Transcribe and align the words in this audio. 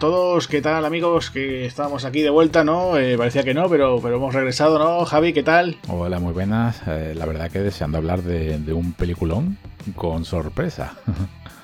Todos, 0.00 0.48
¿qué 0.48 0.62
tal 0.62 0.86
amigos? 0.86 1.30
Que 1.30 1.66
estamos 1.66 2.06
aquí 2.06 2.22
de 2.22 2.30
vuelta, 2.30 2.64
¿no? 2.64 2.96
Eh, 2.96 3.18
parecía 3.18 3.42
que 3.42 3.52
no, 3.52 3.68
pero, 3.68 4.00
pero 4.00 4.16
hemos 4.16 4.32
regresado, 4.32 4.78
¿no? 4.78 5.04
Javi, 5.04 5.34
¿qué 5.34 5.42
tal? 5.42 5.76
Hola, 5.88 6.18
muy 6.18 6.32
buenas. 6.32 6.80
Eh, 6.86 7.12
la 7.14 7.26
verdad 7.26 7.50
que 7.50 7.58
deseando 7.58 7.98
hablar 7.98 8.22
de, 8.22 8.72
un 8.72 8.94
peliculón 8.94 9.58
con 9.96 10.24
sorpresa. 10.24 10.94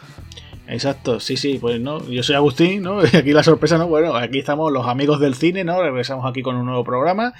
Exacto, 0.69 1.19
sí, 1.19 1.39
sí, 1.39 1.57
pues 1.59 1.81
no, 1.81 2.07
yo 2.11 2.23
soy 2.23 2.37
Agustín, 2.37 2.83
¿no? 2.83 3.03
Y 3.03 3.17
aquí 3.17 3.33
la 3.33 3.43
sorpresa, 3.43 3.79
¿no? 3.79 3.89
Bueno, 3.89 4.15
aquí 4.15 4.41
estamos 4.41 4.71
los 4.71 4.87
amigos 4.87 5.19
del 5.19 5.35
cine, 5.35 5.65
¿no? 5.65 5.81
Regresamos 5.81 6.27
aquí 6.27 6.43
con 6.43 6.57
un 6.57 6.67
nuevo 6.67 6.85
programa. 6.85 7.33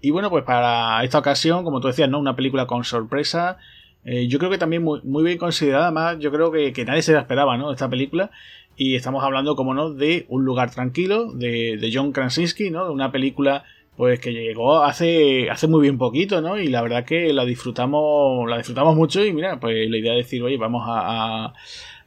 Y 0.00 0.12
bueno, 0.12 0.30
pues 0.30 0.44
para 0.44 1.02
esta 1.02 1.18
ocasión, 1.18 1.64
como 1.64 1.80
tú 1.80 1.88
decías, 1.88 2.08
¿no? 2.08 2.20
Una 2.20 2.36
película 2.36 2.68
con 2.68 2.84
sorpresa. 2.84 3.58
Eh, 4.04 4.28
yo 4.28 4.38
creo 4.38 4.52
que 4.52 4.58
también 4.58 4.84
muy, 4.84 5.00
muy 5.02 5.24
bien 5.24 5.38
considerada, 5.38 5.86
además, 5.86 6.18
yo 6.20 6.30
creo 6.30 6.52
que, 6.52 6.72
que 6.72 6.84
nadie 6.84 7.02
se 7.02 7.14
la 7.14 7.22
esperaba, 7.22 7.56
¿no? 7.56 7.72
Esta 7.72 7.90
película. 7.90 8.30
Y 8.76 8.94
estamos 8.94 9.24
hablando, 9.24 9.56
como 9.56 9.74
no, 9.74 9.90
de 9.92 10.26
Un 10.28 10.44
lugar 10.44 10.70
tranquilo, 10.70 11.32
de, 11.32 11.78
de 11.78 11.90
John 11.92 12.12
Krasinski, 12.12 12.70
¿no? 12.70 12.84
De 12.84 12.90
una 12.92 13.10
película 13.10 13.64
pues 13.96 14.20
que 14.20 14.32
llegó 14.32 14.82
hace, 14.82 15.50
hace 15.50 15.66
muy 15.68 15.80
bien 15.82 15.98
poquito, 15.98 16.40
¿no? 16.42 16.58
Y 16.58 16.68
la 16.68 16.82
verdad 16.82 17.04
que 17.04 17.32
la 17.32 17.44
disfrutamos, 17.44 18.48
la 18.48 18.58
disfrutamos 18.58 18.94
mucho 18.94 19.24
y 19.24 19.32
mira, 19.32 19.58
pues 19.58 19.88
la 19.88 19.96
idea 19.96 20.12
de 20.12 20.18
decir, 20.18 20.42
oye, 20.42 20.58
vamos 20.58 20.84
a, 20.86 21.54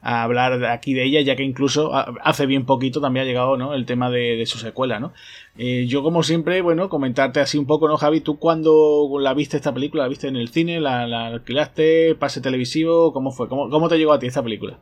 hablar 0.01 0.63
aquí 0.65 0.93
de 0.93 1.03
ella, 1.03 1.19
ya 1.21 1.35
que 1.35 1.43
incluso 1.43 1.91
hace 1.93 2.45
bien 2.45 2.65
poquito 2.65 3.01
también 3.01 3.25
ha 3.25 3.27
llegado, 3.27 3.57
¿no? 3.57 3.73
El 3.73 3.85
tema 3.85 4.09
de, 4.09 4.45
su 4.45 4.57
secuela, 4.57 4.99
¿no? 4.99 5.13
Eh, 5.57 5.87
yo 5.87 6.03
como 6.03 6.23
siempre, 6.23 6.61
bueno, 6.61 6.87
comentarte 6.89 7.41
así 7.41 7.57
un 7.57 7.65
poco, 7.65 7.87
¿no, 7.89 7.97
Javi? 7.97 8.21
¿Tú 8.21 8.39
cuando 8.39 9.09
la 9.19 9.33
viste 9.33 9.57
esta 9.57 9.73
película? 9.73 10.03
¿La 10.03 10.09
viste 10.09 10.27
en 10.27 10.37
el 10.37 10.49
cine? 10.49 10.79
¿La, 10.79 11.05
la 11.07 11.27
alquilaste? 11.27 12.15
¿Pase 12.15 12.39
televisivo? 12.39 13.11
¿Cómo 13.11 13.31
fue? 13.31 13.49
¿Cómo, 13.49 13.69
¿Cómo 13.69 13.89
te 13.89 13.97
llegó 13.97 14.13
a 14.13 14.19
ti 14.19 14.27
esta 14.27 14.43
película? 14.43 14.79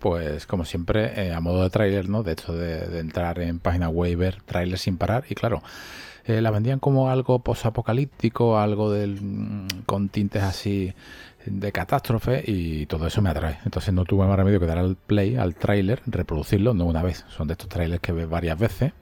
Pues 0.00 0.46
como 0.46 0.64
siempre, 0.64 1.28
eh, 1.28 1.34
a 1.34 1.40
modo 1.40 1.62
de 1.62 1.68
tráiler, 1.70 2.08
¿no? 2.08 2.22
De 2.22 2.32
hecho, 2.32 2.54
de, 2.54 2.98
entrar 2.98 3.38
en 3.38 3.58
página 3.60 3.90
web 3.90 4.16
ver 4.16 4.42
tráiler 4.46 4.78
sin 4.78 4.96
parar. 4.96 5.24
Y 5.28 5.34
claro, 5.34 5.62
eh, 6.24 6.40
la 6.40 6.50
vendían 6.50 6.80
como 6.80 7.10
algo 7.10 7.40
posapocalíptico, 7.40 8.58
algo 8.58 8.90
del, 8.90 9.20
mm, 9.20 9.82
con 9.84 10.08
tintes 10.08 10.42
así 10.42 10.94
de 11.44 11.72
catástrofe 11.72 12.42
y 12.46 12.86
todo 12.86 13.06
eso 13.06 13.20
me 13.20 13.28
atrae. 13.28 13.58
Entonces 13.66 13.92
no 13.92 14.04
tuve 14.06 14.26
más 14.26 14.36
remedio 14.36 14.58
que 14.58 14.66
dar 14.66 14.78
al 14.78 14.96
play, 14.96 15.36
al 15.36 15.54
tráiler, 15.54 16.00
reproducirlo, 16.06 16.72
no 16.72 16.86
una 16.86 17.02
vez. 17.02 17.26
Son 17.28 17.46
de 17.46 17.52
estos 17.52 17.68
trailers 17.68 18.00
que 18.00 18.12
ves 18.12 18.28
varias 18.28 18.58
veces 18.58 18.92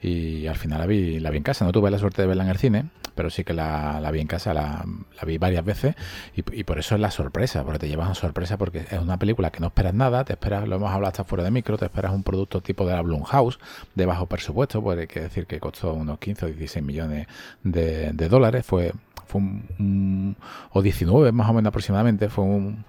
y 0.00 0.46
al 0.46 0.56
final 0.56 0.80
la 0.80 0.86
vi, 0.86 1.20
la 1.20 1.30
vi 1.30 1.36
en 1.38 1.42
casa. 1.42 1.66
No 1.66 1.72
tuve 1.72 1.90
la 1.90 1.98
suerte 1.98 2.22
de 2.22 2.28
verla 2.28 2.44
en 2.44 2.50
el 2.50 2.58
cine, 2.58 2.86
pero 3.18 3.30
sí 3.30 3.42
que 3.42 3.52
la, 3.52 4.08
vi 4.12 4.20
en 4.20 4.28
casa, 4.28 4.54
la, 4.54 4.84
vi 5.26 5.38
varias 5.38 5.64
veces 5.64 5.96
y, 6.36 6.62
por 6.62 6.78
eso 6.78 6.94
es 6.94 7.00
la 7.00 7.10
sorpresa, 7.10 7.64
porque 7.64 7.80
te 7.80 7.88
llevas 7.88 8.08
a 8.08 8.14
sorpresa 8.14 8.56
porque 8.56 8.86
es 8.88 9.00
una 9.00 9.18
película 9.18 9.50
que 9.50 9.58
no 9.58 9.66
esperas 9.66 9.92
nada, 9.92 10.24
te 10.24 10.34
esperas, 10.34 10.68
lo 10.68 10.76
hemos 10.76 10.92
hablado 10.92 11.08
hasta 11.08 11.24
fuera 11.24 11.42
de 11.42 11.50
micro, 11.50 11.76
te 11.76 11.86
esperas 11.86 12.12
un 12.12 12.22
producto 12.22 12.60
tipo 12.60 12.86
de 12.86 12.94
la 12.94 13.02
Blumhouse 13.02 13.58
de 13.96 14.06
bajo 14.06 14.26
presupuesto, 14.26 14.80
pues 14.80 15.00
hay 15.00 15.08
que 15.08 15.18
decir 15.18 15.48
que 15.48 15.58
costó 15.58 15.94
unos 15.94 16.20
15 16.20 16.44
o 16.44 16.48
16 16.50 16.86
millones 16.86 17.26
de, 17.64 18.12
dólares, 18.28 18.64
fue, 18.64 18.92
fue 19.26 19.40
un, 19.40 20.36
o 20.70 20.80
19 20.80 21.32
más 21.32 21.50
o 21.50 21.54
menos 21.54 21.70
aproximadamente, 21.70 22.28
fue 22.28 22.44
un, 22.44 22.84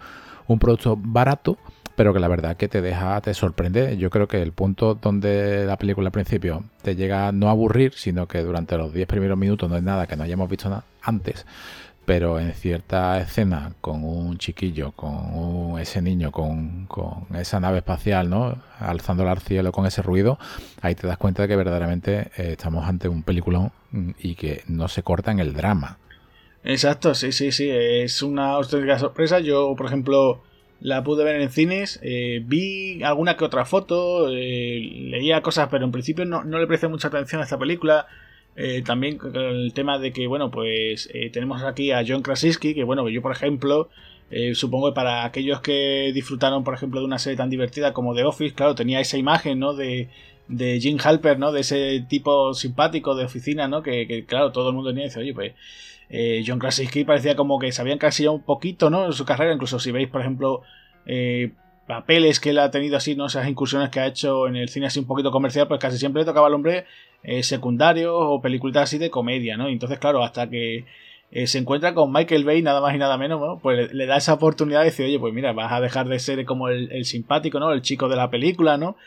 un 0.50 0.60
producto 0.60 0.98
barato 1.00 1.58
pero 2.00 2.14
que 2.14 2.22
la 2.22 2.30
verdad 2.30 2.56
que 2.56 2.70
te 2.70 2.82
deja, 2.82 3.20
te 3.20 3.34
sorprende. 3.34 3.98
Yo 3.98 4.10
creo 4.10 4.26
que 4.26 4.42
el 4.42 4.54
punto 4.54 4.96
donde 4.96 5.66
la 5.66 5.76
película 5.76 6.08
al 6.08 6.14
principio 6.14 6.64
te 6.82 6.96
llega 6.96 7.28
a 7.28 7.34
no 7.34 7.50
aburrir, 7.50 7.92
sino 7.94 8.26
que 8.26 8.42
durante 8.42 8.78
los 8.78 8.94
10 8.94 9.06
primeros 9.06 9.38
minutos 9.38 9.70
no 9.70 9.76
es 9.76 9.84
nada 9.84 10.08
que 10.08 10.16
no 10.16 10.24
hayamos 10.24 10.50
visto 10.50 10.82
antes, 11.02 11.46
pero 12.06 12.40
en 12.40 12.54
cierta 12.54 13.20
escena 13.20 13.74
con 13.82 14.06
un 14.06 14.38
chiquillo, 14.38 14.94
con 14.94 15.78
ese 15.78 16.02
niño, 16.02 16.32
con, 16.32 16.88
esa 17.38 17.60
nave 17.60 17.80
espacial, 17.80 18.30
¿no? 18.30 18.56
Alzándola 18.80 19.34
al 19.34 19.40
cielo 19.40 19.74
con 19.74 19.86
ese 19.86 20.02
ruido, 20.02 20.40
ahí 20.82 20.96
te 20.96 21.06
das 21.06 21.18
cuenta 21.18 21.42
de 21.42 21.50
que 21.50 21.58
verdaderamente 21.58 22.32
eh, 22.38 22.54
estamos 22.54 22.88
ante 22.88 23.10
un 23.10 23.24
peliculón 23.24 23.74
mm, 23.92 24.12
y 24.20 24.36
que 24.36 24.64
no 24.68 24.88
se 24.88 25.04
corta 25.04 25.32
en 25.32 25.40
el 25.40 25.52
drama. 25.52 25.98
Exacto, 26.64 27.16
sí, 27.16 27.32
sí, 27.32 27.52
sí, 27.52 27.70
es 27.70 28.22
una 28.22 28.52
auténtica 28.52 29.00
sorpresa. 29.00 29.40
Yo, 29.40 29.76
por 29.78 29.86
ejemplo, 29.86 30.44
la 30.82 31.04
pude 31.04 31.24
ver 31.24 31.42
en 31.42 31.50
cines, 31.50 32.00
eh, 32.04 32.42
vi 32.46 33.02
alguna 33.04 33.38
que 33.38 33.46
otra 33.46 33.66
foto, 33.66 34.30
eh, 34.30 34.80
leía 35.10 35.42
cosas, 35.42 35.70
pero 35.72 35.86
en 35.86 35.92
principio 35.92 36.26
no, 36.26 36.44
le 36.44 36.68
presté 36.68 36.88
mucha 36.88 37.08
atención 37.10 37.42
a 37.42 37.46
esta 37.46 37.58
película. 37.58 38.08
Eh, 38.56 38.82
también 38.86 39.20
el 39.34 39.74
tema 39.74 40.00
de 40.00 40.12
que, 40.12 40.28
bueno, 40.28 40.52
pues 40.52 41.10
tenemos 41.32 41.64
aquí 41.64 41.92
a 41.92 42.04
John 42.06 42.22
Krasinski, 42.22 42.74
que 42.74 42.84
bueno, 42.84 43.08
yo 43.10 43.22
por 43.22 43.32
ejemplo, 43.32 43.90
supongo 44.54 44.92
que 44.92 44.96
para 44.96 45.24
aquellos 45.26 45.62
que 45.62 46.12
disfrutaron, 46.14 46.64
por 46.64 46.74
ejemplo, 46.74 47.00
de 47.00 47.06
una 47.06 47.20
serie 47.20 47.38
tan 47.38 47.50
divertida 47.50 47.94
como 47.94 48.14
The 48.14 48.26
Office, 48.26 48.56
claro, 48.56 48.76
tenía 48.76 49.00
esa 49.00 49.18
imagen, 49.18 49.60
¿no? 49.60 49.74
De, 49.74 50.10
de 50.50 50.80
Jim 50.82 50.98
Halper, 51.02 51.40
¿no? 51.40 51.52
De 51.52 51.62
ese 51.62 52.06
tipo 52.10 52.54
simpático 52.54 53.16
de 53.16 53.26
oficina, 53.26 53.68
¿no? 53.68 53.82
Que, 53.82 54.26
claro, 54.28 54.52
todo 54.52 54.70
el 54.70 54.76
mundo 54.76 54.90
tenía 54.90 55.06
y 55.06 55.08
dice, 55.08 55.20
oye, 55.20 55.34
pues 55.34 55.54
eh, 56.10 56.44
John 56.46 56.60
Krasinski 56.60 57.04
parecía 57.04 57.36
como 57.36 57.60
que 57.60 57.72
se 57.72 57.82
había 57.82 57.94
encasillado 57.94 58.36
un 58.36 58.44
poquito, 58.44 58.90
¿no? 58.90 59.06
En 59.06 59.14
su 59.14 59.26
carrera, 59.26 59.54
incluso 59.54 59.80
si 59.80 59.92
veis, 59.92 60.10
por 60.10 60.22
ejemplo, 60.22 60.62
eh, 61.06 61.52
papeles 61.88 62.40
que 62.40 62.50
él 62.50 62.60
ha 62.60 62.72
tenido 62.72 62.98
así, 62.98 63.16
¿no? 63.16 63.28
Esas 63.28 63.48
incursiones 63.48 63.90
que 63.90 64.00
ha 64.00 64.08
hecho 64.08 64.48
en 64.48 64.56
el 64.56 64.70
cine 64.70 64.88
así 64.88 65.00
un 65.00 65.06
poquito 65.06 65.32
comercial, 65.32 65.68
pues 65.68 65.80
casi 65.80 65.98
siempre 65.98 66.22
le 66.22 66.26
tocaba 66.26 66.48
al 66.48 66.54
hombre 66.54 66.86
eh, 67.24 67.44
secundario 67.44 68.18
o 68.18 68.42
películas 68.42 68.84
así 68.84 68.98
de 68.98 69.10
comedia, 69.10 69.58
¿no? 69.58 69.68
entonces, 69.68 70.00
claro, 70.00 70.24
hasta 70.24 70.50
que 70.50 70.86
se 71.46 71.60
encuentra 71.60 71.94
con 71.94 72.12
Michael 72.12 72.44
Bay, 72.44 72.64
nada 72.64 72.82
más 72.82 72.96
y 72.96 72.98
nada 72.98 73.16
menos, 73.16 73.40
¿no? 73.40 73.60
Pues 73.60 73.94
le, 73.94 74.06
da 74.08 74.18
esa 74.18 74.34
oportunidad 74.34 74.80
de 74.80 74.86
decir, 74.86 75.06
oye, 75.06 75.20
pues 75.20 75.32
mira, 75.32 75.54
vas 75.54 75.72
a 75.72 75.80
dejar 75.80 76.08
de 76.08 76.18
ser 76.18 76.44
como 76.44 76.70
el, 76.70 76.92
el 76.92 77.06
simpático, 77.06 77.60
¿no? 77.60 77.72
El 77.72 77.84
chico 77.84 78.10
de 78.10 78.16
la 78.16 78.32
película, 78.32 78.78
¿no? 78.78 78.98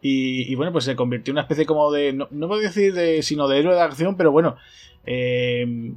Y, 0.00 0.54
bueno, 0.54 0.72
pues 0.72 0.84
se 0.84 0.94
convirtió 0.94 1.32
en 1.32 1.36
una 1.36 1.42
especie 1.42 1.66
como 1.66 1.90
de, 1.90 2.12
no, 2.12 2.28
no 2.30 2.48
puedo 2.48 2.60
decir 2.60 2.94
de, 2.94 3.22
sino 3.22 3.48
de 3.48 3.58
héroe 3.58 3.74
de 3.74 3.80
acción, 3.80 4.16
pero 4.16 4.30
bueno, 4.30 4.56
eh, 5.06 5.92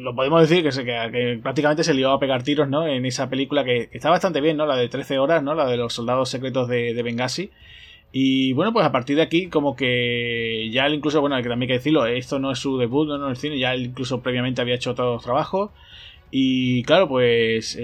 lo 0.00 0.14
podemos 0.14 0.48
decir 0.48 0.62
que, 0.62 1.40
prácticamente 1.42 1.84
se 1.84 1.94
lió 1.94 2.12
a 2.12 2.20
pegar 2.20 2.42
tiros, 2.42 2.68
¿no? 2.68 2.86
En 2.86 3.04
esa 3.04 3.28
película 3.28 3.64
que, 3.64 3.88
está 3.92 4.10
bastante 4.10 4.40
bien, 4.40 4.56
¿no? 4.56 4.66
La 4.66 4.76
de 4.76 4.88
13 4.88 5.18
horas, 5.18 5.42
¿no? 5.42 5.54
La 5.54 5.66
de 5.66 5.76
los 5.76 5.92
soldados 5.92 6.28
secretos 6.28 6.68
de, 6.68 6.94
de 6.94 7.02
Benghazi. 7.02 7.50
Y 8.10 8.52
bueno, 8.54 8.72
pues 8.72 8.86
a 8.86 8.92
partir 8.92 9.16
de 9.16 9.22
aquí, 9.22 9.48
como 9.48 9.76
que 9.76 10.70
ya 10.72 10.86
él 10.86 10.94
incluso, 10.94 11.20
bueno, 11.20 11.36
que 11.36 11.48
también 11.48 11.62
hay 11.62 11.74
que 11.74 11.78
decirlo, 11.78 12.06
esto 12.06 12.38
no 12.38 12.50
es 12.52 12.58
su 12.58 12.78
debut 12.78 13.06
¿no? 13.06 13.16
en 13.16 13.30
el 13.30 13.36
cine, 13.36 13.58
ya 13.58 13.74
él 13.74 13.86
incluso 13.86 14.22
previamente 14.22 14.62
había 14.62 14.76
hecho 14.76 14.92
otros 14.92 15.22
trabajos. 15.22 15.70
Y 16.30 16.82
claro, 16.82 17.08
pues 17.08 17.78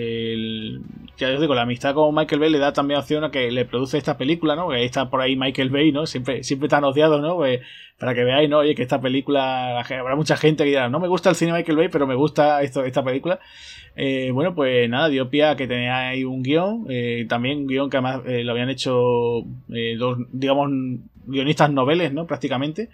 ya 1.16 1.28
os 1.32 1.41
digo, 1.41 1.55
la 1.55 1.62
amistad 1.62 1.94
con 1.94 2.15
Michael 2.15 2.41
Bay 2.41 2.50
le 2.50 2.59
da 2.59 2.72
también 2.72 2.99
opción 2.99 3.25
a 3.25 3.31
que 3.31 3.50
le 3.50 3.65
produce 3.65 3.99
esta 3.99 4.19
película, 4.19 4.56
¿no? 4.56 4.71
Ahí 4.71 4.84
está 4.84 5.09
por 5.10 5.21
ahí 5.21 5.37
Michael 5.37 5.71
Bay, 5.71 5.93
¿no? 5.93 6.06
Siempre, 6.06 6.43
siempre 6.43 6.69
tan 6.69 6.83
odiado, 6.84 7.21
¿no? 7.21 7.37
Pues, 7.37 7.60
para 7.99 8.15
que 8.15 8.25
veáis, 8.25 8.50
¿no? 8.50 8.59
Oye, 8.59 8.75
que 8.75 8.83
esta 8.83 9.00
película, 9.00 9.78
habrá 9.81 10.16
mucha 10.16 10.37
gente 10.37 10.65
que 10.65 10.71
dirá, 10.71 10.88
no 10.88 10.99
me 10.99 11.09
gusta 11.09 11.31
el 11.31 11.37
cine 11.37 11.53
Michael 11.53 11.78
Bay, 11.78 11.88
pero 11.88 12.06
me 12.06 12.16
gusta 12.16 12.62
esto, 12.62 12.84
esta 12.84 13.04
película. 13.04 13.38
Eh, 13.97 14.33
bueno, 14.33 14.54
pues 14.54 14.88
nada, 14.91 15.09
dio 15.09 15.31
pie 15.31 15.44
a 15.44 15.56
que 15.56 15.69
tenía 15.69 16.09
ahí 16.09 16.25
un 16.25 16.43
guion, 16.43 16.87
eh, 16.88 17.27
también 17.28 17.59
un 17.59 17.66
guion 17.69 17.88
que 17.88 17.99
además 17.99 18.22
eh, 18.27 18.43
lo 18.43 18.50
habían 18.53 18.71
hecho 18.71 18.93
dos, 19.99 20.19
digamos, 20.33 20.69
guionistas 21.27 21.71
noveles, 21.71 22.12
¿no? 22.12 22.27
Prácticamente. 22.27 22.88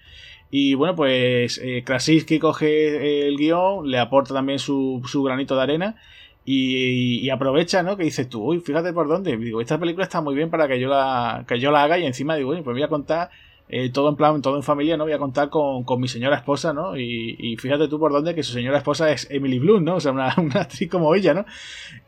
Y 0.51 0.75
bueno, 0.75 0.97
pues 0.97 1.61
eh, 1.63 1.83
Krasinski 1.85 2.39
coge 2.39 3.29
el 3.29 3.37
guion, 3.37 3.89
le 3.89 3.99
aporta 3.99 4.35
también 4.35 4.59
su, 4.59 5.01
su 5.07 5.23
granito 5.23 5.57
de 5.57 5.63
arena 5.63 5.97
y, 6.45 7.31
aprovecha, 7.31 7.83
¿no? 7.83 7.97
Que 7.97 8.05
dices 8.05 8.29
tú, 8.29 8.43
uy, 8.43 8.61
fíjate 8.61 8.93
por 8.93 9.09
dónde. 9.09 9.37
Digo, 9.37 9.61
esta 9.61 9.79
película 9.79 10.05
está 10.05 10.21
muy 10.21 10.35
bien 10.35 10.51
para 10.51 10.67
que 10.67 10.81
yo 10.81 10.89
la, 10.89 11.45
que 11.47 11.61
yo 11.61 11.71
la 11.71 11.85
haga 11.85 11.99
y 11.99 12.07
encima 12.07 12.35
digo, 12.35 12.51
pues 12.51 12.65
voy 12.65 12.83
a 12.83 12.89
contar 12.89 13.31
eh, 13.73 13.89
todo 13.91 14.09
en 14.09 14.17
plan, 14.17 14.43
todo 14.43 14.57
en 14.57 14.65
familia, 14.65 14.97
¿no? 14.97 15.05
Voy 15.05 15.13
a 15.13 15.19
contar 15.19 15.49
con, 15.49 15.85
con 15.85 16.01
mi 16.01 16.09
señora 16.09 16.35
esposa, 16.35 16.73
¿no? 16.73 16.97
Y, 16.97 17.37
y, 17.39 17.57
fíjate 17.57 17.87
tú 17.87 18.01
por 18.01 18.11
dónde 18.11 18.35
que 18.35 18.43
su 18.43 18.53
señora 18.53 18.79
esposa 18.79 19.13
es 19.13 19.31
Emily 19.31 19.61
Bloom, 19.61 19.85
¿no? 19.85 19.95
O 19.95 20.01
sea, 20.01 20.11
una, 20.11 20.35
una 20.39 20.63
actriz 20.63 20.91
como 20.91 21.15
ella, 21.15 21.35
¿no? 21.35 21.45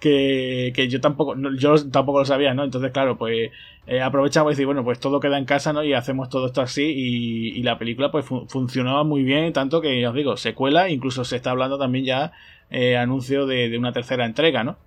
Que, 0.01 0.73
que 0.75 0.89
yo 0.89 1.01
tampoco, 1.01 1.37
yo 1.57 1.77
tampoco 1.91 2.19
lo 2.19 2.25
sabía, 2.25 2.53
¿no? 2.53 2.65
Entonces, 2.65 2.91
claro, 2.91 3.17
pues 3.17 3.53
eh, 3.87 4.01
aprovechamos 4.01 4.51
y 4.51 4.55
decir, 4.55 4.67
bueno, 4.67 4.83
pues 4.83 4.99
todo 4.99 5.21
queda 5.21 5.39
en 5.39 5.45
casa, 5.45 5.73
¿no? 5.73 5.85
Y 5.85 5.93
hacemos 5.93 6.29
todo 6.29 6.47
esto 6.47 6.63
así 6.63 6.83
y, 6.83 7.59
y 7.59 7.63
la 7.63 7.79
película 7.79 8.11
pues 8.11 8.27
funcionaba 8.27 9.05
muy 9.05 9.23
bien, 9.23 9.53
tanto 9.53 9.81
que, 9.81 10.05
os 10.05 10.15
digo, 10.15 10.37
secuela, 10.37 10.89
incluso 10.89 11.25
se 11.25 11.37
está 11.37 11.53
hablando 11.53 11.79
también 11.79 12.05
ya 12.05 12.33
eh, 12.71 12.97
anuncio 12.97 13.47
de, 13.47 13.69
de 13.69 13.79
una 13.79 13.93
tercera 13.93 14.27
entrega, 14.27 14.65
¿no? 14.65 14.79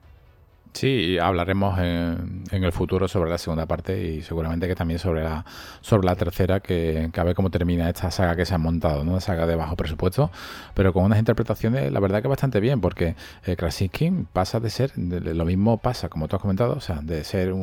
Sí, 0.75 1.17
hablaremos 1.17 1.79
en, 1.79 2.43
el 2.51 2.71
futuro 2.73 3.07
sobre 3.07 3.29
la 3.29 3.37
segunda 3.37 3.65
parte 3.65 3.97
y 4.03 4.21
seguramente 4.21 4.67
que 4.67 4.75
también 4.75 4.99
sobre 4.99 5.23
la 5.23 5.45
sobre 5.79 6.05
la 6.05 6.15
tercera, 6.17 6.59
que, 6.59 7.09
que 7.13 7.19
a 7.21 7.23
ver 7.23 7.33
cómo 7.33 7.49
termina 7.49 7.89
esta 7.89 8.11
saga 8.11 8.35
que 8.35 8.45
se 8.45 8.55
ha 8.55 8.57
montado, 8.57 9.05
¿no? 9.05 9.11
Una 9.11 9.21
saga 9.21 9.45
de 9.45 9.55
bajo 9.55 9.77
presupuesto, 9.77 10.31
pero 10.73 10.91
con 10.91 11.05
unas 11.05 11.17
interpretaciones, 11.17 11.93
la 11.93 12.01
verdad 12.01 12.21
que 12.21 12.27
bastante 12.27 12.59
bien, 12.59 12.81
porque 12.81 13.15
eh, 13.45 13.55
Krasinski 13.55 14.11
pasa 14.33 14.59
de 14.59 14.69
ser, 14.69 14.91
lo 14.97 15.45
mismo 15.45 15.77
pasa, 15.77 16.09
como 16.09 16.27
tú 16.27 16.35
has 16.35 16.41
comentado, 16.41 16.73
o 16.73 16.81
sea, 16.81 16.97
de 17.01 17.23
ser 17.23 17.53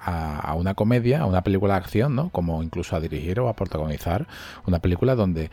a, 0.00 0.54
una 0.56 0.74
comedia, 0.74 1.20
a 1.20 1.26
una 1.26 1.42
película 1.42 1.74
de 1.74 1.78
acción, 1.78 2.16
¿no? 2.16 2.30
Como 2.30 2.64
incluso 2.64 2.96
a 2.96 3.00
dirigir 3.00 3.38
o 3.38 3.48
a 3.48 3.54
protagonizar 3.54 4.26
una 4.66 4.80
película 4.80 5.14
donde 5.14 5.52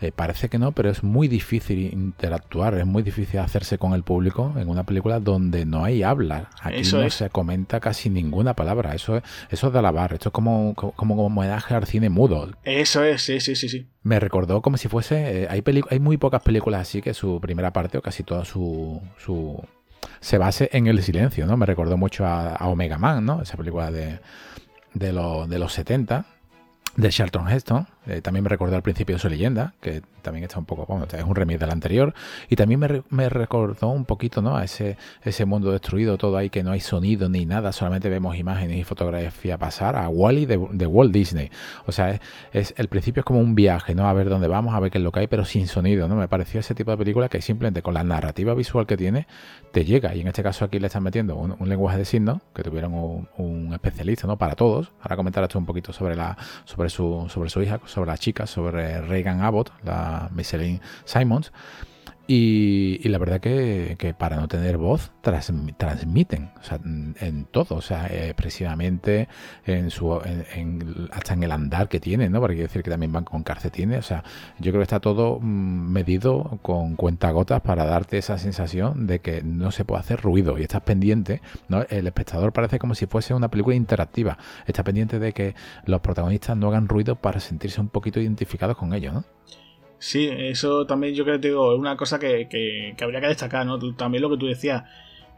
eh, 0.00 0.12
parece 0.12 0.48
que 0.48 0.58
no, 0.58 0.72
pero 0.72 0.88
es 0.88 1.02
muy 1.02 1.28
difícil 1.28 1.92
interactuar, 1.92 2.74
es 2.74 2.86
muy 2.86 3.02
difícil 3.02 3.38
hacerse 3.40 3.76
con 3.76 3.92
el 3.92 4.02
público 4.02 4.54
en 4.56 4.70
una 4.70 4.84
película 4.84 5.20
donde 5.20 5.66
no 5.66 5.84
hay 5.84 6.02
habla. 6.02 6.48
Aquí 6.62 6.82
no 6.92 7.10
se 7.10 7.28
comenta 7.28 7.80
casi 7.80 8.08
ninguna 8.08 8.54
palabra. 8.54 8.94
Eso 8.94 9.18
es, 9.18 9.22
eso 9.50 9.66
es 9.66 9.72
de 9.72 9.78
alabar. 9.78 10.14
Esto 10.14 10.30
es 10.30 10.32
como, 10.32 10.74
como, 10.74 11.26
homenaje 11.26 11.74
al 11.74 11.86
cine 11.86 12.08
mudo. 12.08 12.50
Eso 12.64 13.04
es, 13.04 13.20
sí, 13.22 13.40
sí, 13.40 13.54
sí, 13.54 13.68
sí. 13.68 13.88
Me 14.02 14.18
recordó 14.18 14.62
como 14.62 14.78
si 14.78 14.88
fuese. 14.88 15.42
Eh, 15.42 15.48
hay, 15.50 15.62
hay 15.90 16.00
muy 16.00 16.16
pocas 16.16 16.42
películas 16.42 16.80
así 16.80 17.02
que 17.02 17.12
su 17.12 17.38
primera 17.38 17.72
parte 17.72 17.98
o 17.98 18.02
casi 18.02 18.22
toda 18.22 18.46
su, 18.46 19.02
su 19.18 19.62
se 20.20 20.38
base 20.38 20.70
en 20.72 20.86
el 20.86 21.02
silencio, 21.02 21.46
¿no? 21.46 21.58
Me 21.58 21.66
recordó 21.66 21.98
mucho 21.98 22.24
a, 22.24 22.56
Omega 22.68 22.96
Man, 22.96 23.26
¿no? 23.26 23.42
Esa 23.42 23.58
película 23.58 23.90
de, 23.90 24.20
de, 24.94 25.12
de 25.48 25.58
los 25.58 25.72
70 25.74 26.24
de 26.96 27.08
Charlton 27.08 27.48
Heston. 27.48 27.86
Eh, 28.06 28.20
también 28.20 28.44
me 28.44 28.48
recordó 28.48 28.76
al 28.76 28.82
principio 28.82 29.16
de 29.16 29.20
su 29.20 29.28
leyenda, 29.28 29.74
que 29.80 30.02
también 30.20 30.44
está 30.44 30.58
un 30.58 30.64
poco, 30.64 30.86
bueno, 30.86 31.06
es 31.10 31.24
un 31.24 31.34
remix 31.34 31.60
del 31.60 31.70
anterior. 31.70 32.14
Y 32.48 32.56
también 32.56 33.04
me, 33.08 33.28
recordó 33.28 33.88
un 33.88 34.04
poquito, 34.04 34.42
¿no? 34.42 34.56
A 34.56 34.64
ese, 34.64 34.96
ese 35.22 35.44
mundo 35.44 35.72
destruido, 35.72 36.18
todo 36.18 36.36
ahí 36.36 36.50
que 36.50 36.62
no 36.62 36.72
hay 36.72 36.80
sonido 36.80 37.28
ni 37.28 37.46
nada, 37.46 37.72
solamente 37.72 38.08
vemos 38.08 38.36
imágenes 38.36 38.78
y 38.78 38.84
fotografía 38.84 39.58
pasar 39.58 39.96
a 39.96 40.08
Wally 40.08 40.46
de, 40.46 40.58
de, 40.72 40.86
Walt 40.86 41.12
Disney. 41.12 41.50
O 41.86 41.92
sea, 41.92 42.20
es, 42.52 42.74
el 42.76 42.88
principio 42.88 43.20
es 43.20 43.24
como 43.24 43.40
un 43.40 43.54
viaje, 43.54 43.94
¿no? 43.94 44.08
A 44.08 44.12
ver 44.12 44.28
dónde 44.28 44.48
vamos, 44.48 44.74
a 44.74 44.80
ver 44.80 44.90
qué 44.90 44.98
es 44.98 45.04
lo 45.04 45.12
que 45.12 45.20
hay, 45.20 45.26
pero 45.26 45.44
sin 45.44 45.66
sonido, 45.66 46.08
¿no? 46.08 46.16
Me 46.16 46.28
pareció 46.28 46.60
ese 46.60 46.74
tipo 46.74 46.90
de 46.90 46.96
película 46.96 47.28
que 47.28 47.40
simplemente 47.40 47.82
con 47.82 47.94
la 47.94 48.04
narrativa 48.04 48.54
visual 48.54 48.86
que 48.86 48.96
tiene, 48.96 49.26
te 49.72 49.84
llega. 49.84 50.14
Y 50.14 50.20
en 50.20 50.28
este 50.28 50.42
caso 50.42 50.64
aquí 50.64 50.78
le 50.78 50.86
están 50.86 51.02
metiendo 51.02 51.36
un, 51.36 51.68
lenguaje 51.68 51.98
de 51.98 52.04
signos, 52.04 52.40
que 52.54 52.62
tuvieron 52.62 52.92
un, 53.36 53.72
especialista, 53.72 54.26
¿no? 54.26 54.36
Para 54.36 54.54
todos. 54.54 54.92
Ahora 55.00 55.16
comentarás 55.16 55.48
tú 55.48 55.58
un 55.58 55.66
poquito 55.66 55.92
sobre 55.92 56.16
la, 56.16 56.36
sobre 56.64 56.90
su, 56.90 57.26
sobre 57.28 57.50
su 57.50 57.62
hija, 57.62 57.80
sobre 57.84 58.10
la 58.10 58.18
chica, 58.18 58.46
sobre 58.46 59.00
Reagan 59.00 59.42
Abbott, 59.42 59.72
la 59.84 60.09
Micheline 60.32 60.80
Simons. 61.04 61.52
Y, 62.32 63.08
la 63.08 63.18
verdad 63.18 63.40
que, 63.40 64.14
para 64.16 64.36
no 64.36 64.46
tener 64.46 64.76
voz 64.76 65.10
transmiten 65.20 66.52
en 67.20 67.44
todo, 67.46 67.74
o 67.74 67.80
sea, 67.80 68.06
expresivamente 68.06 69.26
en 69.66 69.90
su, 69.90 70.12
hasta 71.10 71.34
en 71.34 71.42
el 71.42 71.50
andar 71.50 71.88
que 71.88 71.98
tienen, 71.98 72.30
¿no? 72.30 72.38
Porque 72.38 72.54
quiere 72.54 72.68
decir 72.68 72.84
que 72.84 72.90
también 72.90 73.10
van 73.10 73.24
con 73.24 73.42
calcetines, 73.42 73.98
o 73.98 74.02
sea, 74.02 74.22
yo 74.60 74.70
creo 74.70 74.78
que 74.78 74.84
está 74.84 75.00
todo 75.00 75.40
mm, 75.40 75.90
medido 75.90 76.60
con 76.62 76.94
cuentagotas 76.94 77.62
para 77.62 77.84
darte 77.84 78.18
esa 78.18 78.38
sensación 78.38 79.08
de 79.08 79.18
que 79.18 79.42
no 79.42 79.72
se 79.72 79.84
puede 79.84 79.98
hacer 79.98 80.20
ruido 80.20 80.56
y 80.56 80.62
estás 80.62 80.82
pendiente. 80.82 81.42
El 81.88 82.06
espectador 82.06 82.52
parece 82.52 82.78
como 82.78 82.94
si 82.94 83.06
fuese 83.06 83.34
una 83.34 83.50
película 83.50 83.74
interactiva, 83.74 84.38
está 84.68 84.84
pendiente 84.84 85.18
de 85.18 85.32
que 85.32 85.56
los 85.84 86.00
protagonistas 86.00 86.56
no 86.56 86.68
hagan 86.68 86.86
ruido 86.86 87.16
para 87.16 87.40
sentirse 87.40 87.80
un 87.80 87.88
poquito 87.88 88.20
identificados 88.20 88.76
con 88.76 88.94
ellos, 88.94 89.14
¿no? 89.14 89.24
Sí, 90.00 90.30
eso 90.32 90.86
también 90.86 91.14
yo 91.14 91.24
creo 91.24 91.38
que 91.38 91.48
digo, 91.48 91.74
es 91.74 91.78
una 91.78 91.94
cosa 91.94 92.18
que, 92.18 92.48
que, 92.48 93.04
habría 93.04 93.20
que 93.20 93.26
destacar, 93.26 93.66
¿no? 93.66 93.78
También 93.94 94.22
lo 94.22 94.30
que 94.30 94.38
tú 94.38 94.46
decías, 94.46 94.84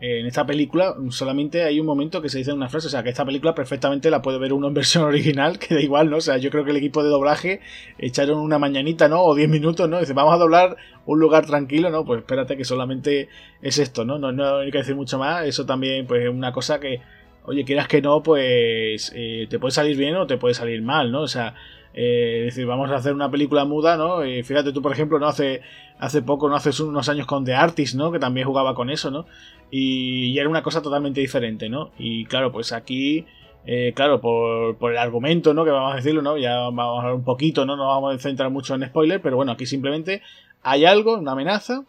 eh, 0.01 0.21
en 0.21 0.27
esta 0.27 0.47
película 0.47 0.95
solamente 1.11 1.65
hay 1.65 1.81
un 1.81 1.87
momento 1.87 2.23
que 2.23 2.29
se 2.29 2.39
dice 2.39 2.53
una 2.53 2.69
frase, 2.69 2.87
o 2.87 2.91
sea, 2.91 3.03
que 3.03 3.09
esta 3.09 3.25
película 3.25 3.57
perfectamente 3.57 4.09
la 4.09 4.23
puede 4.23 4.39
ver 4.39 4.53
uno 4.53 4.69
en 4.69 4.75
versión 4.83 5.03
original, 5.03 5.59
que 5.59 5.75
da 5.75 5.81
igual, 5.81 6.11
¿no? 6.11 6.19
O 6.19 6.21
sea, 6.21 6.39
yo 6.39 6.51
creo 6.51 6.65
que 6.65 6.71
el 6.71 6.77
equipo 6.77 7.03
de 7.03 7.11
doblaje 7.11 7.61
echaron 7.99 8.39
una 8.39 8.61
mañanita, 8.61 9.09
¿no? 9.09 9.25
O 9.25 9.35
10 9.35 9.49
minutos, 9.49 9.89
¿no? 9.89 9.99
Dice, 9.99 10.13
vamos 10.13 10.33
a 10.33 10.39
doblar 10.39 10.77
un 11.07 11.19
lugar 11.19 11.45
tranquilo, 11.45 11.91
¿no? 11.91 12.05
Pues 12.05 12.21
espérate 12.21 12.57
que 12.57 12.65
solamente 12.65 13.29
es 13.63 13.79
esto, 13.79 14.05
¿no? 14.05 14.21
No, 14.21 14.31
no 14.31 14.59
hay 14.59 14.71
que 14.71 14.79
decir 14.79 14.95
mucho 14.95 15.19
más, 15.19 15.45
eso 15.45 15.67
también, 15.67 16.07
pues 16.07 16.23
es 16.23 16.29
una 16.29 16.53
cosa 16.53 16.79
que, 16.79 17.01
oye, 17.47 17.65
quieras 17.65 17.89
que 17.89 18.01
no, 18.01 18.23
pues 18.23 19.13
eh, 19.17 19.49
te 19.51 19.59
puede 19.59 19.73
salir 19.73 19.97
bien 19.97 20.15
o 20.15 20.29
te 20.29 20.37
puede 20.37 20.55
salir 20.55 20.83
mal, 20.83 21.11
¿no? 21.11 21.23
O 21.23 21.29
sea, 21.29 21.57
eh, 21.95 22.47
es 22.47 22.55
decir, 22.55 22.67
vamos 22.67 22.91
a 22.91 22.97
hacer 22.97 23.13
una 23.13 23.31
película 23.31 23.65
muda, 23.65 23.97
¿no? 23.97 24.23
Eh, 24.23 24.43
fíjate 24.43 24.73
tú, 24.73 24.81
por 24.81 24.93
ejemplo, 24.93 25.19
¿no? 25.19 25.27
Hace, 25.27 25.61
hace 25.99 26.23
poco, 26.23 26.49
¿no? 26.49 26.57
Hace 26.57 26.83
unos 26.83 27.09
años 27.09 27.27
con 27.27 27.45
The 27.45 27.55
Artist, 27.55 27.95
¿no? 27.95 28.11
Que 28.11 28.19
también 28.19 28.47
jugaba 28.47 28.75
con 28.75 28.91
eso, 28.91 29.11
¿no? 29.11 29.27
Y, 29.71 30.39
era 30.39 30.49
una 30.49 30.63
cosa 30.63 30.81
totalmente 30.81 31.21
diferente, 31.21 31.69
¿no? 31.69 31.91
Y 31.99 32.25
claro, 32.25 32.51
pues 32.51 32.73
aquí, 32.73 33.27
eh, 33.67 33.93
claro, 33.95 34.21
por, 34.21 34.77
por, 34.77 34.93
el 34.93 34.99
argumento, 34.99 35.53
¿no? 35.53 35.65
Que 35.65 35.71
vamos 35.71 35.93
a 35.93 35.97
decirlo, 35.97 36.23
¿no? 36.23 36.39
Ya 36.39 36.57
vamos 36.57 36.85
a 36.85 36.99
hablar 37.01 37.15
un 37.15 37.25
poquito, 37.25 37.67
¿no? 37.67 37.77
No 37.77 37.89
vamos 37.89 38.15
a 38.15 38.19
centrar 38.19 38.51
mucho 38.51 38.75
en 38.75 38.87
spoiler, 38.87 39.21
pero 39.21 39.37
bueno, 39.37 39.53
aquí 39.53 39.67
simplemente 39.67 40.23
hay 40.63 40.87
algo, 40.87 41.19
una 41.19 41.33
amenaza, 41.33 41.85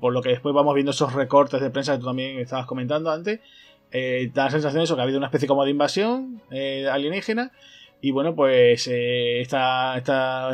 por 0.00 0.12
lo 0.12 0.22
que 0.22 0.30
después 0.30 0.54
vamos 0.54 0.74
viendo 0.74 0.92
esos 0.92 1.12
recortes 1.12 1.60
de 1.60 1.70
prensa 1.70 1.92
que 1.92 1.98
tú 1.98 2.06
también 2.06 2.38
estabas 2.38 2.66
comentando 2.66 3.10
antes. 3.10 3.40
da 4.32 4.44
la 4.44 4.50
sensación 4.50 4.80
de 4.80 4.84
eso, 4.84 4.94
que 4.94 5.02
ha 5.02 5.04
habido 5.04 5.18
una 5.18 5.26
especie 5.26 5.46
como 5.46 5.64
de 5.64 5.70
invasión 5.70 6.40
alienígena 6.90 7.52
y 8.04 8.10
bueno, 8.10 8.34
pues 8.34 8.88
eh, 8.88 9.40
esta, 9.40 9.96
esta, 9.96 10.50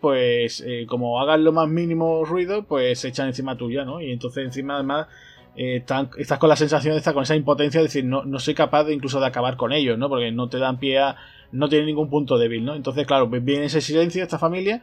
pues 0.00 0.62
eh, 0.64 0.86
como 0.86 1.20
hagan 1.20 1.42
lo 1.42 1.50
más 1.50 1.68
mínimo 1.68 2.24
ruido, 2.24 2.62
pues 2.62 3.00
se 3.00 3.08
echan 3.08 3.26
encima 3.26 3.56
tuya, 3.56 3.84
¿no? 3.84 4.00
Y 4.00 4.12
entonces 4.12 4.44
encima 4.44 4.76
además 4.76 5.08
eh, 5.56 5.84
estás 6.16 6.38
con 6.38 6.48
la 6.48 6.54
sensación 6.54 6.94
de 6.94 6.98
estar 6.98 7.12
con 7.12 7.24
esa 7.24 7.34
impotencia 7.34 7.80
de 7.80 7.86
decir, 7.88 8.04
no, 8.04 8.24
no 8.24 8.38
soy 8.38 8.54
capaz 8.54 8.84
de 8.84 8.94
incluso 8.94 9.18
de 9.18 9.26
acabar 9.26 9.56
con 9.56 9.72
ellos, 9.72 9.98
¿no? 9.98 10.08
Porque 10.08 10.30
no 10.30 10.48
te 10.48 10.58
dan 10.58 10.78
pie 10.78 11.00
a... 11.00 11.16
no 11.50 11.68
tienen 11.68 11.86
ningún 11.86 12.08
punto 12.08 12.38
débil, 12.38 12.64
¿no? 12.64 12.76
Entonces, 12.76 13.04
claro, 13.04 13.28
pues 13.28 13.44
viene 13.44 13.64
ese 13.64 13.80
silencio 13.80 14.22
esta 14.22 14.38
familia 14.38 14.80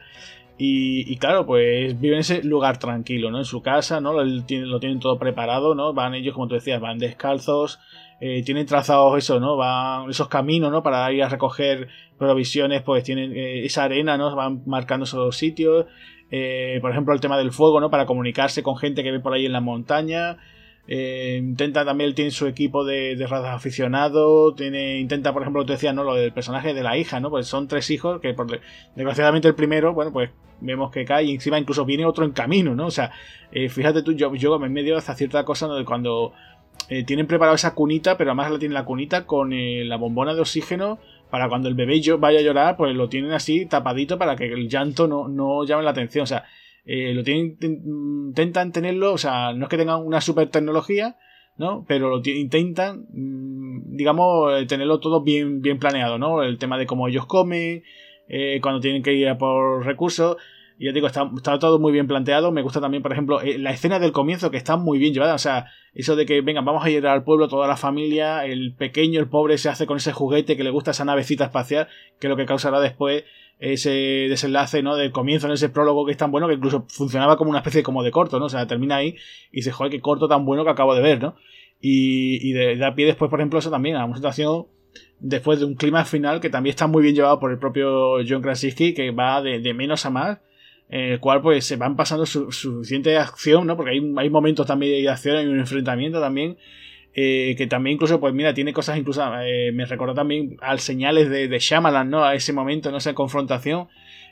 y, 0.56 1.12
y, 1.12 1.16
claro, 1.16 1.46
pues 1.46 2.00
viven 2.00 2.16
en 2.16 2.20
ese 2.20 2.44
lugar 2.44 2.78
tranquilo, 2.78 3.30
¿no? 3.30 3.38
En 3.38 3.44
su 3.44 3.60
casa, 3.60 4.00
¿no? 4.00 4.12
Lo, 4.12 4.44
tienen 4.44 5.00
todo 5.00 5.18
preparado, 5.18 5.74
¿no? 5.74 5.92
Van 5.92 6.14
ellos, 6.14 6.34
como 6.34 6.46
tú 6.46 6.54
decías, 6.54 6.80
van 6.80 6.98
descalzos, 6.98 7.80
eh, 8.20 8.44
tienen 8.44 8.64
trazados 8.64 9.18
eso, 9.18 9.40
¿no? 9.40 9.56
Van 9.56 10.08
esos 10.10 10.28
caminos, 10.28 10.70
¿no? 10.70 10.84
Para 10.84 11.10
ir 11.12 11.24
a 11.24 11.28
recoger 11.28 11.88
provisiones, 12.18 12.82
pues 12.82 13.02
tienen 13.02 13.32
eh, 13.36 13.64
esa 13.64 13.84
arena, 13.84 14.16
¿no? 14.16 14.34
Van 14.36 14.62
marcando 14.64 15.04
esos 15.04 15.36
sitios. 15.36 15.86
Eh, 16.30 16.78
por 16.80 16.92
ejemplo, 16.92 17.12
el 17.14 17.20
tema 17.20 17.36
del 17.36 17.50
fuego, 17.50 17.80
¿no? 17.80 17.90
Para 17.90 18.06
comunicarse 18.06 18.62
con 18.62 18.76
gente 18.76 19.02
que 19.02 19.10
ve 19.10 19.18
por 19.18 19.32
ahí 19.32 19.46
en 19.46 19.52
la 19.52 19.60
montaña. 19.60 20.38
Intenta 20.86 21.84
también, 21.84 22.14
tiene 22.14 22.30
su 22.30 22.46
equipo 22.46 22.84
de, 22.84 23.16
de 23.16 23.26
razas 23.26 23.54
aficionados. 23.54 24.54
Tiene, 24.56 24.98
intenta, 24.98 25.32
por 25.32 25.42
ejemplo, 25.42 25.64
te 25.64 25.72
decía, 25.72 25.92
¿no? 25.92 26.04
Lo 26.04 26.14
del 26.14 26.32
personaje 26.32 26.74
de 26.74 26.82
la 26.82 26.96
hija, 26.96 27.20
¿no? 27.20 27.30
Pues 27.30 27.46
son 27.46 27.68
tres 27.68 27.90
hijos 27.90 28.20
que, 28.20 28.34
por, 28.34 28.60
desgraciadamente, 28.94 29.48
el 29.48 29.54
primero, 29.54 29.94
bueno, 29.94 30.12
pues 30.12 30.30
vemos 30.60 30.90
que 30.90 31.04
cae 31.04 31.24
y 31.24 31.34
encima 31.34 31.58
incluso 31.58 31.84
viene 31.84 32.06
otro 32.06 32.24
en 32.24 32.32
camino, 32.32 32.74
¿no? 32.74 32.86
O 32.86 32.90
sea, 32.90 33.10
fíjate 33.50 34.02
tú, 34.02 34.12
yo, 34.12 34.34
yo 34.34 34.58
me 34.58 34.68
medio 34.68 34.96
hasta 34.96 35.14
cierta 35.14 35.44
cosa, 35.44 35.66
¿no? 35.66 35.74
De 35.74 35.84
cuando 35.84 36.32
eh, 36.88 37.02
tienen 37.04 37.26
preparado 37.26 37.54
esa 37.54 37.74
cunita, 37.74 38.16
pero 38.18 38.30
además 38.30 38.50
la 38.50 38.58
tienen 38.58 38.74
la 38.74 38.84
cunita 38.84 39.26
con 39.26 39.52
eh, 39.52 39.84
la 39.84 39.96
bombona 39.96 40.34
de 40.34 40.40
oxígeno 40.40 40.98
para 41.30 41.48
cuando 41.48 41.68
el 41.68 41.74
bebé 41.74 42.00
vaya 42.18 42.40
a 42.40 42.42
llorar, 42.42 42.76
pues 42.76 42.94
lo 42.94 43.08
tienen 43.08 43.32
así 43.32 43.66
tapadito 43.66 44.18
para 44.18 44.36
que 44.36 44.52
el 44.52 44.68
llanto 44.68 45.08
no, 45.08 45.26
no 45.28 45.64
llame 45.64 45.82
la 45.82 45.90
atención. 45.90 46.24
O 46.24 46.26
sea, 46.26 46.44
eh, 46.84 47.14
lo 47.14 47.22
tienen, 47.22 47.56
intentan 47.60 48.72
tenerlo, 48.72 49.12
o 49.12 49.18
sea, 49.18 49.52
no 49.52 49.64
es 49.64 49.68
que 49.68 49.78
tengan 49.78 50.04
una 50.04 50.20
super 50.20 50.48
tecnología, 50.50 51.16
¿no? 51.56 51.84
Pero 51.88 52.10
lo 52.10 52.22
intentan, 52.24 53.06
mm, 53.12 53.96
digamos, 53.96 54.66
tenerlo 54.66 55.00
todo 55.00 55.22
bien, 55.22 55.60
bien 55.60 55.78
planeado, 55.78 56.18
¿no? 56.18 56.42
El 56.42 56.58
tema 56.58 56.78
de 56.78 56.86
cómo 56.86 57.08
ellos 57.08 57.26
comen, 57.26 57.82
cuando 58.62 58.80
tienen 58.80 59.02
que 59.02 59.14
ir 59.14 59.28
a 59.28 59.38
por 59.38 59.84
recursos. 59.84 60.36
Y 60.78 60.86
ya 60.86 60.92
digo, 60.92 61.06
está, 61.06 61.30
todo 61.58 61.78
muy 61.78 61.92
bien 61.92 62.08
planteado. 62.08 62.50
Me 62.50 62.62
gusta 62.62 62.80
también, 62.80 63.02
por 63.02 63.12
ejemplo, 63.12 63.40
la 63.58 63.70
escena 63.70 63.98
del 64.00 64.12
comienzo 64.12 64.50
que 64.50 64.56
está 64.56 64.76
muy 64.76 64.98
bien 64.98 65.14
llevada. 65.14 65.34
O 65.34 65.38
sea, 65.38 65.66
eso 65.94 66.16
de 66.16 66.26
que, 66.26 66.40
venga, 66.40 66.62
vamos 66.62 66.84
a 66.84 66.90
ir 66.90 67.06
al 67.06 67.22
pueblo 67.22 67.48
toda 67.48 67.68
la 67.68 67.76
familia, 67.76 68.44
el 68.44 68.74
pequeño, 68.74 69.20
el 69.20 69.28
pobre, 69.28 69.58
se 69.58 69.68
hace 69.68 69.86
con 69.86 69.98
ese 69.98 70.12
juguete 70.12 70.56
que 70.56 70.64
le 70.64 70.70
gusta 70.70 70.90
esa 70.90 71.04
navecita 71.04 71.44
espacial, 71.44 71.88
que 72.18 72.26
es 72.26 72.28
lo 72.28 72.36
que 72.36 72.46
causará 72.46 72.80
después 72.80 73.24
ese 73.72 73.90
desenlace, 74.28 74.82
¿no? 74.82 74.96
Del 74.96 75.12
comienzo 75.12 75.46
en 75.46 75.54
ese 75.54 75.68
prólogo 75.68 76.04
que 76.04 76.12
es 76.12 76.18
tan 76.18 76.30
bueno 76.30 76.48
que 76.48 76.54
incluso 76.54 76.86
funcionaba 76.88 77.36
como 77.36 77.50
una 77.50 77.60
especie 77.60 77.82
como 77.82 78.02
de 78.02 78.10
corto, 78.10 78.38
¿no? 78.38 78.46
O 78.46 78.48
sea, 78.48 78.66
termina 78.66 78.96
ahí 78.96 79.16
y 79.50 79.56
dice, 79.56 79.72
joder, 79.72 79.90
qué 79.90 80.00
corto 80.00 80.28
tan 80.28 80.44
bueno 80.44 80.64
que 80.64 80.70
acabo 80.70 80.94
de 80.94 81.02
ver, 81.02 81.22
¿no? 81.22 81.36
Y, 81.80 82.48
y 82.48 82.52
de, 82.52 82.76
de, 82.76 82.84
a 82.84 82.94
pie 82.94 83.06
después, 83.06 83.30
por 83.30 83.40
ejemplo, 83.40 83.58
eso 83.58 83.70
también, 83.70 83.96
a 83.96 84.04
una 84.04 84.16
situación 84.16 84.66
después 85.18 85.58
de 85.58 85.64
un 85.64 85.74
clima 85.74 86.04
final 86.04 86.40
que 86.40 86.50
también 86.50 86.72
está 86.72 86.86
muy 86.86 87.02
bien 87.02 87.14
llevado 87.14 87.40
por 87.40 87.50
el 87.50 87.58
propio 87.58 88.16
John 88.28 88.42
Krasinski, 88.42 88.94
que 88.94 89.10
va 89.10 89.42
de, 89.42 89.60
de 89.60 89.74
menos 89.74 90.04
a 90.06 90.10
más 90.10 90.38
en 90.88 91.12
el 91.12 91.20
cual 91.20 91.40
pues 91.40 91.64
se 91.64 91.76
van 91.76 91.96
pasando 91.96 92.26
su, 92.26 92.52
suficiente 92.52 93.16
acción, 93.16 93.66
¿no? 93.66 93.76
Porque 93.76 93.92
hay, 93.92 94.14
hay 94.16 94.30
momentos 94.30 94.66
también 94.66 95.02
de 95.02 95.08
acción, 95.08 95.36
hay 95.36 95.46
un 95.46 95.58
enfrentamiento 95.58 96.20
también. 96.20 96.56
Eh, 97.16 97.54
que 97.56 97.68
también 97.68 97.94
incluso, 97.94 98.18
pues 98.18 98.34
mira, 98.34 98.54
tiene 98.54 98.72
cosas 98.72 98.98
incluso, 98.98 99.22
eh, 99.40 99.70
me 99.72 99.86
recordó 99.86 100.14
también 100.14 100.56
al 100.60 100.80
señales 100.80 101.30
de, 101.30 101.46
de 101.46 101.58
Shyamalan, 101.60 102.10
¿no? 102.10 102.24
A 102.24 102.34
ese 102.34 102.52
momento, 102.52 102.90
¿no? 102.90 102.96
Esa 102.96 103.14
confrontación. 103.14 103.88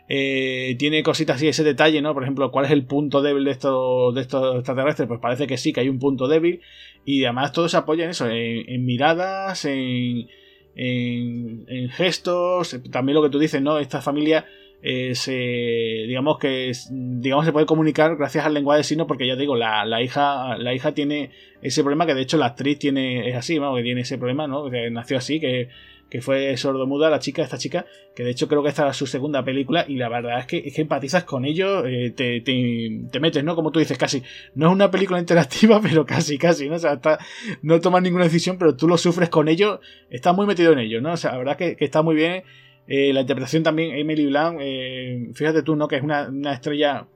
Eh, 0.09 0.75
tiene 0.79 1.03
cositas 1.05 1.37
así, 1.37 1.47
ese 1.47 1.63
detalle, 1.63 2.03
¿no? 2.03 2.13
Por 2.13 2.25
ejemplo, 2.25 2.51
¿cuál 2.51 2.65
es 2.65 2.73
el 2.73 2.85
punto 2.85 3.23
débil 3.23 3.45
de 3.45 3.53
estos, 3.53 4.15
de 4.15 4.21
estos 4.21 4.57
extraterrestres? 4.57 5.07
Pues 5.07 5.21
parece 5.21 5.47
que 5.47 5.57
sí, 5.57 5.73
que 5.73 5.81
hay 5.81 5.89
un 5.89 6.01
punto 6.01 6.27
débil. 6.27 6.61
Y 7.05 7.25
además 7.25 7.53
todo 7.53 7.69
se 7.69 7.77
apoya 7.77 8.05
en 8.05 8.11
eso, 8.11 8.29
en, 8.29 8.85
miradas, 8.85 9.65
en, 9.65 10.29
en, 10.75 11.65
en, 11.69 11.89
gestos. 11.91 12.81
También 12.91 13.15
lo 13.15 13.23
que 13.23 13.31
tú 13.31 13.39
dices, 13.39 13.63
¿no? 13.63 13.79
Esta 13.79 14.03
familia 14.03 14.45
eh, 14.83 15.15
se, 15.15 15.33
digamos 15.33 16.39
que 16.39 16.73
digamos 16.91 17.45
se 17.45 17.53
puede 17.53 17.67
comunicar 17.67 18.17
gracias 18.17 18.45
al 18.45 18.55
lenguaje 18.55 18.79
de 18.79 18.85
signos 18.85 19.07
porque 19.07 19.27
ya 19.27 19.37
digo 19.37 19.55
la, 19.57 19.85
la, 19.85 20.03
hija 20.03 20.59
la 20.59 20.75
hija 20.75 20.93
tiene 20.93 21.31
ese 21.63 21.83
problema 21.83 22.05
que 22.05 22.15
de 22.15 22.23
hecho 22.23 22.37
la 22.37 22.47
actriz 22.47 22.79
tiene 22.81 23.29
es 23.29 23.37
así 23.37 23.61
¿no? 23.61 23.75
que 23.77 23.83
tiene 23.83 24.01
ese 24.01 24.19
problema 24.19 24.49
no 24.49 24.69
que 24.71 24.91
nació 24.91 25.19
así 25.19 25.39
que, 25.39 25.69
que 26.13 26.21
fue 26.21 26.55
sordomuda, 26.59 27.09
la 27.09 27.21
chica, 27.21 27.43
esta 27.43 27.57
chica, 27.57 27.87
que 28.15 28.23
de 28.23 28.33
hecho 28.33 28.47
creo 28.47 28.63
que 28.63 28.69
esta 28.69 28.83
era 28.83 28.93
su 28.93 29.07
segunda 29.07 29.43
película, 29.47 29.87
y 29.89 29.95
la 29.97 30.11
verdad 30.11 30.41
es 30.41 30.47
que, 30.47 30.59
es 30.59 30.75
que 30.75 30.83
empatizas 30.83 31.25
con 31.25 31.47
ellos, 31.47 31.85
eh, 31.87 32.13
te, 32.15 32.43
te, 32.43 33.19
metes, 33.19 33.43
¿no? 33.43 33.57
Como 33.57 33.73
tú 33.73 33.79
dices, 33.79 33.97
casi. 33.97 34.23
No 34.55 34.67
es 34.67 34.73
una 34.75 34.91
película 34.91 35.19
interactiva, 35.19 35.81
pero 35.83 36.05
casi, 36.05 36.37
casi, 36.37 36.69
¿no? 36.69 36.75
O 36.75 36.79
sea, 36.79 37.01
no 37.63 37.81
tomas 37.81 38.03
ninguna 38.03 38.25
decisión, 38.25 38.59
pero 38.59 38.77
tú 38.77 38.89
lo 38.89 38.99
sufres 38.99 39.31
con 39.31 39.49
ellos, 39.49 39.81
estás 40.11 40.37
muy 40.37 40.45
metido 40.45 40.75
en 40.75 40.81
ellos, 40.81 41.01
¿no? 41.01 41.15
O 41.15 41.17
sea, 41.17 41.33
la 41.33 41.39
verdad 41.39 41.57
que, 41.57 41.77
que 41.77 41.87
está 41.87 42.03
muy 42.03 42.15
bien. 42.15 42.43
Eh, 42.87 43.13
la 43.13 43.21
interpretación 43.21 43.63
también, 43.63 43.97
Emily 43.97 44.27
Blunt, 44.27 44.59
eh, 44.61 45.31
fíjate 45.35 45.63
tú, 45.63 45.77
¿no? 45.77 45.89
Que 45.89 45.97
es 45.97 46.03
una, 46.03 46.29
una 46.29 46.53
estrella 46.53 47.07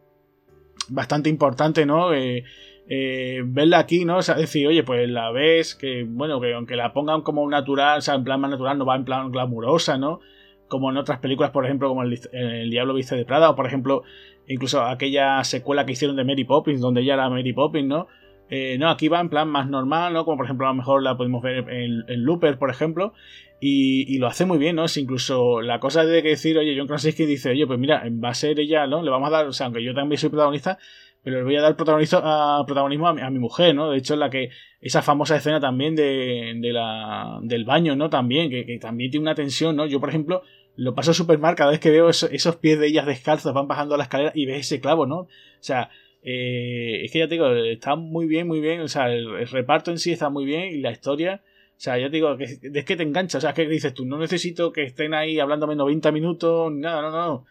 bastante 0.88 1.28
importante, 1.28 1.84
¿no? 1.86 2.12
Eh, 2.14 2.44
eh, 2.88 3.42
verla 3.44 3.80
aquí, 3.80 4.04
¿no? 4.04 4.18
O 4.18 4.22
sea, 4.22 4.36
decir, 4.36 4.66
oye, 4.68 4.84
pues 4.84 5.08
la 5.08 5.32
ves, 5.32 5.74
que 5.74 6.04
bueno, 6.08 6.40
que 6.40 6.54
aunque 6.54 6.76
la 6.76 6.92
pongan 6.92 7.22
como 7.22 7.48
natural, 7.50 7.98
o 7.98 8.00
sea, 8.00 8.14
en 8.14 8.24
plan 8.24 8.40
más 8.40 8.50
natural, 8.50 8.78
no 8.78 8.86
va 8.86 8.96
en 8.96 9.04
plan 9.04 9.30
glamurosa, 9.30 9.98
¿no? 9.98 10.20
Como 10.68 10.90
en 10.90 10.96
otras 10.96 11.18
películas, 11.18 11.50
por 11.50 11.64
ejemplo, 11.64 11.88
como 11.88 12.02
El, 12.02 12.18
el 12.32 12.70
Diablo 12.70 12.94
Viste 12.94 13.16
de 13.16 13.24
Prada, 13.24 13.50
o 13.50 13.56
por 13.56 13.66
ejemplo, 13.66 14.02
incluso 14.46 14.82
aquella 14.82 15.42
secuela 15.44 15.84
que 15.84 15.92
hicieron 15.92 16.16
de 16.16 16.24
Mary 16.24 16.44
Poppins, 16.44 16.80
donde 16.80 17.00
ella 17.00 17.14
era 17.14 17.28
Mary 17.28 17.52
Poppins, 17.52 17.88
¿no? 17.88 18.06
Eh, 18.48 18.76
no, 18.78 18.88
aquí 18.88 19.08
va 19.08 19.20
en 19.20 19.28
plan 19.28 19.48
más 19.48 19.68
normal, 19.68 20.12
¿no? 20.12 20.24
Como 20.24 20.36
por 20.36 20.46
ejemplo, 20.46 20.66
a 20.66 20.70
lo 20.70 20.76
mejor 20.76 21.02
la 21.02 21.16
podemos 21.16 21.42
ver 21.42 21.68
en, 21.68 22.04
en 22.08 22.24
Looper, 22.24 22.58
por 22.58 22.70
ejemplo. 22.70 23.12
Y, 23.58 24.18
lo 24.18 24.26
hace 24.26 24.44
muy 24.44 24.58
bien, 24.58 24.76
¿no? 24.76 24.84
Incluso 24.96 25.62
la 25.62 25.80
cosa 25.80 26.04
de 26.04 26.22
que 26.22 26.30
decir, 26.30 26.58
oye, 26.58 26.74
John 26.76 26.86
Krasinski 26.86 27.24
dice, 27.24 27.50
oye, 27.50 27.66
pues 27.66 27.78
mira, 27.78 28.02
va 28.22 28.30
a 28.30 28.34
ser 28.34 28.60
ella, 28.60 28.86
¿no? 28.86 29.02
Le 29.02 29.10
vamos 29.10 29.28
a 29.28 29.32
dar, 29.32 29.46
o 29.46 29.52
sea, 29.52 29.66
aunque 29.66 29.82
yo 29.82 29.94
también 29.94 30.18
soy 30.18 30.28
protagonista, 30.28 30.78
pero 31.22 31.38
le 31.38 31.42
voy 31.42 31.56
a 31.56 31.62
dar 31.62 31.74
protagonismo 31.76 33.08
a, 33.08 33.30
mi, 33.30 33.38
mujer, 33.38 33.74
¿no? 33.74 33.90
De 33.90 33.98
hecho, 33.98 34.14
la 34.14 34.30
que 34.30 34.50
esa 34.80 35.02
famosa 35.02 35.36
escena 35.36 35.58
también 35.58 35.96
de, 35.96 36.54
de 36.56 36.72
la, 36.72 37.40
del 37.42 37.64
baño, 37.64 37.96
¿no? 37.96 38.10
También, 38.10 38.50
que, 38.50 38.78
también 38.78 39.10
tiene 39.10 39.24
una 39.24 39.34
tensión, 39.34 39.74
¿no? 39.74 39.86
Yo, 39.86 40.00
por 40.00 40.10
ejemplo, 40.10 40.42
lo 40.76 40.94
paso 40.94 41.14
súper 41.14 41.38
mal 41.38 41.56
cada 41.56 41.70
vez 41.70 41.80
que 41.80 41.90
veo 41.90 42.10
esos 42.10 42.56
pies 42.56 42.78
de 42.78 42.88
ellas 42.88 43.06
descalzos, 43.06 43.54
van 43.54 43.66
bajando 43.66 43.96
la 43.96 44.04
escalera 44.04 44.32
y 44.34 44.44
ves 44.44 44.60
ese 44.60 44.80
clavo, 44.80 45.06
¿no? 45.06 45.20
O 45.20 45.28
sea, 45.60 45.90
eh, 46.22 47.00
es 47.04 47.10
que 47.10 47.20
ya 47.20 47.26
te 47.26 47.34
digo, 47.36 47.48
está 47.48 47.96
muy 47.96 48.26
bien, 48.26 48.46
muy 48.46 48.60
bien, 48.60 48.82
o 48.82 48.88
sea, 48.88 49.10
el, 49.10 49.48
reparto 49.48 49.90
en 49.90 49.98
sí 49.98 50.12
está 50.12 50.28
muy 50.28 50.44
bien 50.44 50.74
y 50.74 50.80
la 50.80 50.92
historia... 50.92 51.42
O 51.76 51.80
sea, 51.80 51.98
ya 51.98 52.06
te 52.06 52.16
digo, 52.16 52.36
es 52.38 52.84
que 52.84 52.96
te 52.96 53.02
engancha. 53.02 53.38
O 53.38 53.40
sea, 53.40 53.52
que 53.52 53.68
dices 53.68 53.92
tú, 53.92 54.06
no 54.06 54.18
necesito 54.18 54.72
que 54.72 54.84
estén 54.84 55.12
ahí 55.14 55.38
hablándome 55.38 55.76
90 55.76 56.10
minutos, 56.12 56.72
nada, 56.72 57.02
no, 57.02 57.10
no 57.10 57.46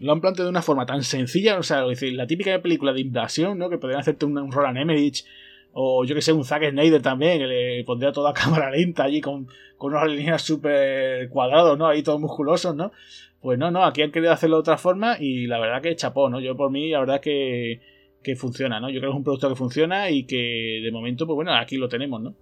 lo 0.00 0.12
han 0.12 0.20
planteado 0.20 0.46
de 0.46 0.50
una 0.50 0.62
forma 0.62 0.86
tan 0.86 1.02
sencilla, 1.02 1.58
o 1.58 1.62
sea, 1.62 1.82
decir, 1.82 2.12
la 2.12 2.26
típica 2.26 2.60
película 2.60 2.92
de 2.92 3.00
invasión, 3.00 3.58
¿no? 3.58 3.68
Que 3.68 3.78
podrían 3.78 4.00
hacerte 4.00 4.26
un, 4.26 4.52
Roland 4.52 4.78
Emmerich 4.78 5.24
o 5.72 6.04
yo 6.04 6.14
que 6.14 6.22
sé, 6.22 6.32
un 6.32 6.44
Zack 6.44 6.70
Snyder 6.70 7.02
también, 7.02 7.38
que 7.38 7.46
le 7.46 7.84
pondría 7.84 8.12
toda 8.12 8.32
cámara 8.34 8.70
lenta 8.70 9.04
allí 9.04 9.20
con, 9.20 9.48
con 9.76 9.92
unos 9.92 10.02
alienígenas 10.02 10.42
súper 10.42 11.28
cuadrados, 11.28 11.78
¿no? 11.78 11.86
Ahí 11.86 12.02
todos 12.02 12.20
musculosos, 12.20 12.74
¿no? 12.74 12.92
Pues 13.40 13.58
no, 13.58 13.70
no, 13.70 13.84
aquí 13.84 14.02
han 14.02 14.10
querido 14.10 14.32
hacerlo 14.32 14.56
de 14.56 14.60
otra 14.60 14.78
forma 14.78 15.16
y 15.20 15.46
la 15.46 15.60
verdad 15.60 15.82
que 15.82 15.94
chapó, 15.94 16.28
¿no? 16.28 16.40
Yo 16.40 16.56
por 16.56 16.70
mí, 16.70 16.90
la 16.90 17.00
verdad 17.00 17.20
que, 17.20 17.80
que 18.22 18.34
funciona, 18.36 18.80
¿no? 18.80 18.90
Yo 18.90 19.00
creo 19.00 19.10
que 19.10 19.14
es 19.14 19.18
un 19.18 19.24
producto 19.24 19.48
que 19.48 19.54
funciona 19.54 20.10
y 20.10 20.24
que 20.24 20.80
de 20.82 20.90
momento, 20.90 21.26
pues 21.26 21.36
bueno, 21.36 21.54
aquí 21.54 21.76
lo 21.76 21.88
tenemos, 21.88 22.20
¿no? 22.20 22.34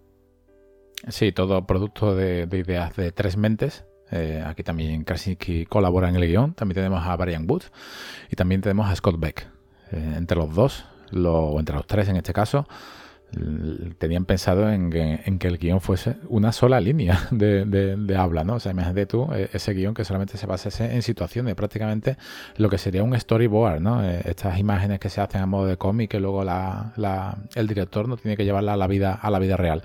Sí, 1.08 1.32
todo 1.32 1.66
producto 1.66 2.14
de 2.14 2.48
ideas 2.52 2.96
de 2.96 3.12
tres 3.12 3.36
mentes 3.36 3.84
eh, 4.10 4.42
aquí 4.46 4.62
también 4.62 5.02
Krasinski 5.04 5.66
colabora 5.66 6.08
en 6.08 6.16
el 6.16 6.26
guion. 6.26 6.54
También 6.54 6.76
tenemos 6.76 7.04
a 7.04 7.16
Brian 7.16 7.46
Wood 7.48 7.62
y 8.30 8.36
también 8.36 8.60
tenemos 8.60 8.88
a 8.88 8.96
Scott 8.96 9.18
Beck. 9.18 9.48
Eh, 9.92 10.14
entre 10.16 10.36
los 10.36 10.54
dos, 10.54 10.84
o 11.12 11.58
entre 11.58 11.76
los 11.76 11.86
tres 11.86 12.08
en 12.08 12.16
este 12.16 12.32
caso, 12.32 12.66
tenían 13.98 14.24
pensado 14.24 14.70
en 14.70 14.90
que, 14.90 15.48
el 15.48 15.58
guion 15.58 15.80
fuese 15.80 16.16
una 16.28 16.52
sola 16.52 16.80
línea 16.80 17.20
de, 17.30 18.16
habla, 18.16 18.44
¿no? 18.44 18.54
O 18.54 18.60
sea, 18.60 18.72
imagínate 18.72 19.06
tú 19.06 19.28
eh, 19.32 19.50
ese 19.52 19.74
guion 19.74 19.94
que 19.94 20.04
solamente 20.04 20.38
se 20.38 20.46
basase 20.46 20.94
en 20.94 21.02
situaciones, 21.02 21.54
prácticamente 21.54 22.16
lo 22.56 22.70
que 22.70 22.78
sería 22.78 23.02
un 23.02 23.18
storyboard, 23.18 23.80
¿no? 23.80 24.04
estas 24.04 24.58
imágenes 24.58 25.00
que 25.00 25.10
se 25.10 25.20
hacen 25.20 25.42
a 25.42 25.46
modo 25.46 25.66
de 25.66 25.76
cómic 25.76 26.10
que 26.12 26.20
luego 26.20 26.42
el 26.42 27.66
director 27.66 28.08
no 28.08 28.16
tiene 28.16 28.36
que 28.36 28.44
llevarla 28.44 28.74
a 28.74 28.76
la 28.76 28.86
vida, 28.86 29.14
a 29.14 29.30
la 29.30 29.38
vida 29.38 29.56
real. 29.56 29.82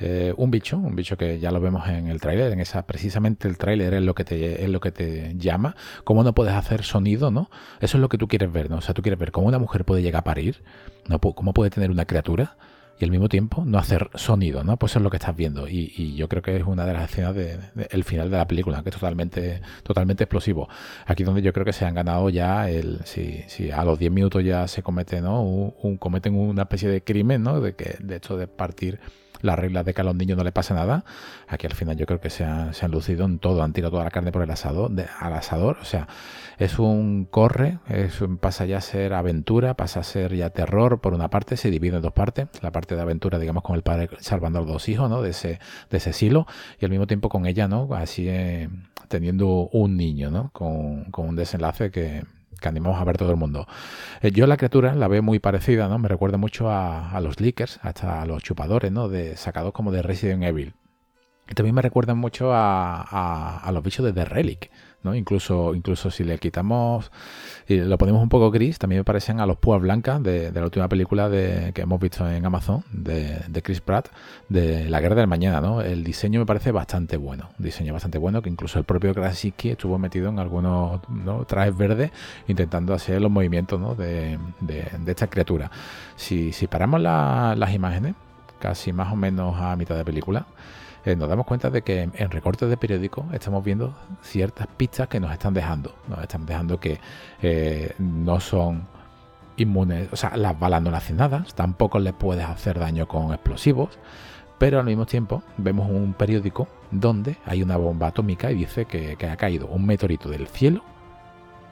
Eh, 0.00 0.32
un 0.36 0.50
bicho, 0.50 0.76
un 0.78 0.96
bicho 0.96 1.16
que 1.16 1.38
ya 1.38 1.50
lo 1.50 1.60
vemos 1.60 1.88
en 1.88 2.08
el 2.08 2.20
tráiler, 2.20 2.52
en 2.52 2.60
esa 2.60 2.86
precisamente 2.86 3.48
el 3.48 3.58
tráiler 3.58 3.94
es 3.94 4.02
lo 4.02 4.14
que 4.14 4.24
te 4.24 4.64
es 4.64 4.68
lo 4.68 4.80
que 4.80 4.92
te 4.92 5.34
llama, 5.36 5.76
cómo 6.04 6.24
no 6.24 6.34
puedes 6.34 6.54
hacer 6.54 6.82
sonido, 6.82 7.30
¿no? 7.30 7.50
Eso 7.80 7.98
es 7.98 8.00
lo 8.00 8.08
que 8.08 8.18
tú 8.18 8.28
quieres 8.28 8.52
ver, 8.52 8.70
¿no? 8.70 8.76
O 8.78 8.80
sea, 8.80 8.94
tú 8.94 9.02
quieres 9.02 9.18
ver 9.18 9.32
cómo 9.32 9.48
una 9.48 9.58
mujer 9.58 9.84
puede 9.84 10.02
llegar 10.02 10.20
a 10.20 10.24
parir, 10.24 10.62
¿no? 11.08 11.20
cómo 11.20 11.52
puede 11.54 11.70
tener 11.70 11.90
una 11.90 12.04
criatura 12.04 12.56
y 12.98 13.04
al 13.04 13.10
mismo 13.10 13.28
tiempo 13.28 13.64
no 13.64 13.78
hacer 13.78 14.10
sonido, 14.14 14.62
¿no? 14.64 14.76
Pues 14.76 14.92
eso 14.92 14.98
es 14.98 15.02
lo 15.02 15.10
que 15.10 15.16
estás 15.16 15.34
viendo 15.34 15.68
y, 15.68 16.14
yo 16.14 16.28
creo 16.28 16.42
que 16.42 16.56
es 16.56 16.64
una 16.64 16.86
de 16.86 16.92
las 16.92 17.10
escenas 17.10 17.34
del 17.34 18.04
final 18.04 18.30
de 18.30 18.36
la 18.36 18.46
película, 18.46 18.82
que 18.82 18.90
es 18.90 18.94
totalmente 18.94 19.60
totalmente 19.82 20.24
explosivo. 20.24 20.68
Aquí 21.06 21.24
donde 21.24 21.42
yo 21.42 21.52
creo 21.52 21.64
que 21.64 21.72
se 21.72 21.84
han 21.84 21.94
ganado 21.94 22.28
ya 22.30 22.70
el 22.70 23.00
si, 23.04 23.42
si 23.48 23.70
a 23.70 23.84
los 23.84 23.98
10 23.98 24.12
minutos 24.12 24.44
ya 24.44 24.68
se 24.68 24.82
comete, 24.82 25.20
¿no? 25.20 25.42
Un, 25.42 25.96
cometen 25.96 26.34
una 26.34 26.62
especie 26.62 26.88
de 26.88 27.02
crimen, 27.02 27.42
¿no? 27.42 27.60
De 27.60 27.74
que 27.74 27.96
de 28.00 28.16
hecho 28.16 28.36
de 28.36 28.46
partir 28.46 29.00
las 29.42 29.58
reglas 29.58 29.84
de 29.84 29.92
que 29.92 30.00
a 30.00 30.04
los 30.04 30.14
niños 30.14 30.38
no 30.38 30.44
le 30.44 30.52
pasa 30.52 30.74
nada. 30.74 31.04
Aquí 31.48 31.66
al 31.66 31.74
final 31.74 31.96
yo 31.96 32.06
creo 32.06 32.20
que 32.20 32.30
se, 32.30 32.44
han 32.44 32.72
lucido 32.90 33.26
en 33.26 33.38
todo, 33.38 33.62
han 33.62 33.72
tirado 33.72 33.92
toda 33.92 34.04
la 34.04 34.10
carne 34.10 34.32
por 34.32 34.42
el 34.42 34.50
asador, 34.50 34.90
al 35.20 35.32
asador. 35.34 35.78
O 35.80 35.84
sea, 35.84 36.08
es 36.58 36.78
un 36.78 37.26
corre, 37.30 37.78
pasa 38.40 38.64
ya 38.64 38.78
a 38.78 38.80
ser 38.80 39.12
aventura, 39.12 39.74
pasa 39.74 40.00
a 40.00 40.02
ser 40.02 40.34
ya 40.34 40.50
terror. 40.50 41.00
Por 41.00 41.14
una 41.14 41.28
parte, 41.28 41.56
se 41.56 41.70
divide 41.70 41.96
en 41.96 42.02
dos 42.02 42.12
partes. 42.12 42.48
La 42.62 42.70
parte 42.70 42.94
de 42.94 43.02
aventura, 43.02 43.38
digamos, 43.38 43.62
con 43.62 43.76
el 43.76 43.82
padre 43.82 44.08
salvando 44.20 44.58
a 44.58 44.62
los 44.62 44.70
dos 44.70 44.88
hijos, 44.88 45.10
¿no? 45.10 45.22
De 45.22 45.30
ese, 45.30 45.58
de 45.90 45.98
ese 45.98 46.12
silo. 46.12 46.46
Y 46.80 46.84
al 46.84 46.90
mismo 46.90 47.06
tiempo 47.06 47.28
con 47.28 47.46
ella, 47.46 47.68
¿no? 47.68 47.88
Así 47.94 48.28
eh, 48.28 48.68
teniendo 49.08 49.68
un 49.72 49.96
niño, 49.96 50.30
¿no? 50.30 50.50
Con 50.52 51.06
un 51.14 51.36
desenlace 51.36 51.90
que 51.90 52.22
que 52.62 52.68
animamos 52.68 52.98
a 52.98 53.04
ver 53.04 53.18
todo 53.18 53.30
el 53.30 53.36
mundo. 53.36 53.66
Eh, 54.22 54.30
yo 54.30 54.46
la 54.46 54.56
criatura 54.56 54.94
la 54.94 55.08
veo 55.08 55.22
muy 55.22 55.38
parecida, 55.38 55.88
¿no? 55.88 55.98
Me 55.98 56.08
recuerda 56.08 56.38
mucho 56.38 56.70
a, 56.70 57.20
los 57.20 57.40
leakers, 57.40 57.78
hasta 57.82 58.22
a 58.22 58.26
los 58.26 58.42
chupadores, 58.42 58.90
¿no? 58.90 59.08
De, 59.08 59.36
sacados 59.36 59.72
como 59.72 59.92
de 59.92 60.00
Resident 60.00 60.44
Evil. 60.44 60.72
Y 61.50 61.54
también 61.54 61.74
me 61.74 61.82
recuerdan 61.82 62.16
mucho 62.16 62.54
a, 62.54 63.58
a 63.58 63.72
los 63.72 63.82
bichos 63.82 64.06
de 64.06 64.12
The 64.12 64.24
Relic, 64.24 64.70
Incluso, 65.04 65.74
incluso 65.74 66.10
si 66.12 66.22
le 66.22 66.38
quitamos 66.38 67.10
y 67.66 67.78
lo 67.78 67.98
ponemos 67.98 68.22
un 68.22 68.28
poco 68.28 68.52
gris, 68.52 68.78
también 68.78 69.00
me 69.00 69.04
parecen 69.04 69.40
a 69.40 69.46
los 69.46 69.56
púas 69.56 69.80
blancas 69.80 70.22
de, 70.22 70.52
la 70.52 70.62
última 70.62 70.88
película 70.88 71.28
de, 71.28 71.72
que 71.74 71.82
hemos 71.82 72.00
visto 72.00 72.28
en 72.30 72.46
Amazon 72.46 72.84
de, 72.92 73.62
Chris 73.64 73.80
Pratt, 73.80 74.08
de 74.48 74.88
La 74.88 75.00
Guerra 75.00 75.16
del 75.16 75.26
Mañana, 75.26 75.60
¿no? 75.60 75.80
El 75.80 76.04
diseño 76.04 76.38
me 76.38 76.46
parece 76.46 76.70
bastante 76.70 77.16
bueno, 77.16 77.50
un 77.58 77.64
diseño 77.64 77.92
bastante 77.92 78.18
bueno, 78.18 78.42
que 78.42 78.48
incluso 78.48 78.78
el 78.78 78.84
propio 78.84 79.12
Krasinski 79.12 79.70
estuvo 79.70 79.98
metido 79.98 80.28
en 80.28 80.38
algunos 80.38 81.00
trajes 81.48 81.76
verdes 81.76 82.12
intentando 82.46 82.94
hacer 82.94 83.20
los 83.20 83.30
movimientos 83.30 83.98
de, 83.98 84.38
esta 85.06 85.26
criatura. 85.26 85.70
Si, 86.14 86.52
si 86.52 86.68
paramos 86.68 87.00
las 87.00 87.74
imágenes, 87.74 88.14
casi 88.60 88.92
más 88.92 89.12
o 89.12 89.16
menos 89.16 89.60
a 89.60 89.74
mitad 89.74 89.96
de 89.96 90.04
película, 90.04 90.46
eh, 91.04 91.16
nos 91.16 91.28
damos 91.28 91.46
cuenta 91.46 91.70
de 91.70 91.82
que 91.82 92.02
en 92.02 92.30
recortes 92.30 92.68
de 92.68 92.76
periódico 92.76 93.26
estamos 93.32 93.64
viendo 93.64 93.94
ciertas 94.22 94.66
pistas 94.68 95.08
que 95.08 95.20
nos 95.20 95.32
están 95.32 95.54
dejando. 95.54 95.94
Nos 96.08 96.20
están 96.20 96.46
dejando 96.46 96.78
que 96.78 97.00
eh, 97.42 97.94
no 97.98 98.40
son 98.40 98.86
inmunes, 99.56 100.08
o 100.12 100.16
sea, 100.16 100.36
las 100.36 100.58
balas 100.58 100.82
no 100.82 100.90
le 100.90 100.96
hacen 100.96 101.16
nada, 101.16 101.44
tampoco 101.54 101.98
les 101.98 102.14
puedes 102.14 102.44
hacer 102.44 102.78
daño 102.78 103.06
con 103.06 103.32
explosivos, 103.32 103.98
pero 104.58 104.78
al 104.78 104.86
mismo 104.86 105.06
tiempo 105.06 105.42
vemos 105.58 105.90
un 105.90 106.14
periódico 106.14 106.68
donde 106.90 107.36
hay 107.44 107.62
una 107.62 107.76
bomba 107.76 108.08
atómica 108.08 108.50
y 108.50 108.54
dice 108.54 108.86
que 108.86 109.16
ha 109.28 109.36
caído 109.36 109.66
un 109.66 109.84
meteorito 109.84 110.28
del 110.30 110.46
cielo 110.46 110.82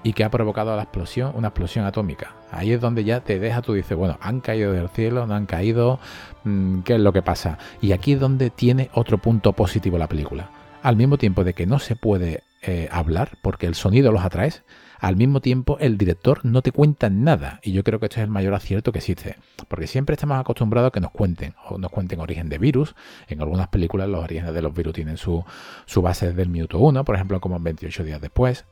y 0.03 0.13
que 0.13 0.25
ha 0.25 0.31
provocado 0.31 0.75
la 0.77 0.83
explosión, 0.83 1.33
una 1.35 1.49
explosión 1.49 1.85
atómica. 1.85 2.35
Ahí 2.51 2.73
es 2.73 2.81
donde 2.81 3.05
ya 3.05 3.21
te 3.21 3.39
deja, 3.39 3.63
tú 3.63 3.75
dices, 3.75 3.97
bueno, 3.97 4.19
han 4.21 4.41
caído 4.41 4.73
del 4.73 4.89
cielo, 4.89 5.27
no 5.27 5.35
han 5.35 5.47
caído, 5.47 6.01
mm, 6.45 6.81
¿qué 6.81 6.95
es 6.95 7.01
lo 7.01 7.13
que 7.13 7.23
pasa? 7.23 7.59
Y 7.81 7.93
aquí 7.93 8.15
es 8.15 8.21
donde 8.21 8.51
tiene 8.51 8.91
otro 8.95 9.19
punto 9.19 9.53
positivo 9.53 9.99
la 9.99 10.09
película. 10.09 10.51
Al 10.83 10.97
mismo 10.97 11.19
tiempo 11.19 11.45
de 11.45 11.53
que 11.53 11.67
no 11.67 11.79
se 11.79 11.97
puede 11.97 12.43
eh, 12.63 12.89
hablar, 12.91 13.39
porque 13.43 13.67
el 13.67 13.75
sonido 13.75 14.13
los 14.13 14.25
atrae, 14.25 14.53
al 14.99 15.17
mismo 15.17 15.41
tiempo 15.41 15.79
el 15.81 15.97
director 15.97 16.45
no 16.45 16.63
te 16.63 16.73
cuenta 16.73 17.11
nada. 17.11 17.61
Y 17.63 17.73
yo 17.73 17.85
creo 17.85 18.01
que 18.01 18.07
este 18.07 18.21
es 18.21 18.25
el 18.25 18.31
mayor 18.31 18.55
acierto 18.55 18.93
que 18.93 18.99
existe. 18.99 19.37
Porque 19.69 19.87
siempre 19.87 20.15
estamos 20.15 20.39
acostumbrados 20.39 20.89
a 20.89 20.91
que 20.91 21.01
nos 21.01 21.11
cuenten, 21.11 21.55
o 21.69 21.79
nos 21.79 21.91
cuenten 21.91 22.21
origen 22.21 22.49
de 22.49 22.59
virus. 22.59 22.95
En 23.29 23.41
algunas 23.41 23.69
películas 23.69 24.09
los 24.09 24.25
orígenes 24.25 24.55
de 24.55 24.63
los 24.63 24.75
virus 24.75 24.95
tienen 24.95 25.19
su, 25.19 25.45
su 25.87 26.03
base 26.03 26.29
desde 26.29 26.43
el 26.43 26.49
minuto 26.49 26.79
uno, 26.79 27.05
por 27.05 27.15
ejemplo, 27.15 27.41
como 27.41 27.57
en 27.57 27.65
28 27.65 28.05
días 28.05 28.21
después 28.21 28.65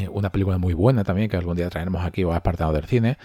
eh, 0.00 0.08
una 0.08 0.30
película 0.30 0.58
muy 0.58 0.72
buena 0.72 1.04
también 1.04 1.28
que 1.28 1.36
algún 1.36 1.56
día 1.56 1.68
traeremos 1.68 2.04
aquí 2.04 2.24
o 2.24 2.32
apartado 2.32 2.72
del 2.72 2.84
cine, 2.84 3.18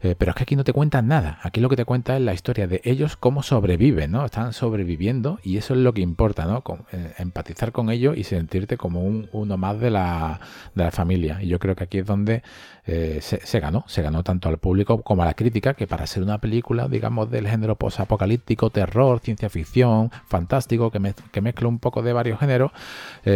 eh, 0.00 0.14
pero 0.16 0.30
es 0.30 0.36
que 0.36 0.44
aquí 0.44 0.56
no 0.56 0.64
te 0.64 0.72
cuentan 0.72 1.06
nada. 1.06 1.38
Aquí 1.42 1.60
lo 1.60 1.68
que 1.68 1.76
te 1.76 1.84
cuenta 1.84 2.16
es 2.16 2.22
la 2.22 2.32
historia 2.32 2.66
de 2.66 2.80
ellos, 2.84 3.16
cómo 3.16 3.42
sobreviven, 3.42 4.10
¿no? 4.10 4.24
Están 4.24 4.52
sobreviviendo 4.52 5.38
y 5.42 5.58
eso 5.58 5.74
es 5.74 5.80
lo 5.80 5.92
que 5.92 6.00
importa, 6.00 6.46
¿no? 6.46 6.62
Eh, 6.92 7.12
empatizar 7.18 7.72
con 7.72 7.90
ellos 7.90 8.16
y 8.16 8.24
sentirte 8.24 8.76
como 8.76 9.02
un, 9.02 9.28
uno 9.32 9.56
más 9.56 9.78
de 9.78 9.90
la, 9.90 10.40
de 10.74 10.84
la 10.84 10.90
familia. 10.90 11.42
Y 11.42 11.48
yo 11.48 11.58
creo 11.58 11.76
que 11.76 11.84
aquí 11.84 11.98
es 11.98 12.06
donde 12.06 12.42
se, 12.84 13.20
se, 13.20 13.60
ganó, 13.60 13.84
se 13.86 14.02
ganó 14.02 14.22
tanto 14.22 14.48
al 14.48 14.58
público 14.58 15.02
como 15.02 15.22
a 15.22 15.26
la 15.26 15.34
crítica, 15.34 15.74
que 15.74 15.86
para 15.86 16.06
ser 16.06 16.22
una 16.22 16.38
película, 16.38 16.88
digamos, 16.88 17.30
del 17.30 17.48
género 17.48 17.76
posapocalíptico, 17.76 18.70
terror, 18.70 19.20
ciencia 19.20 19.48
ficción, 19.48 20.10
fantástico, 20.26 20.90
que, 20.90 20.98
mezcla 21.40 21.68
un 21.68 21.78
poco 21.78 22.02
de 22.02 22.12
varios 22.12 22.38
géneros, 22.40 22.72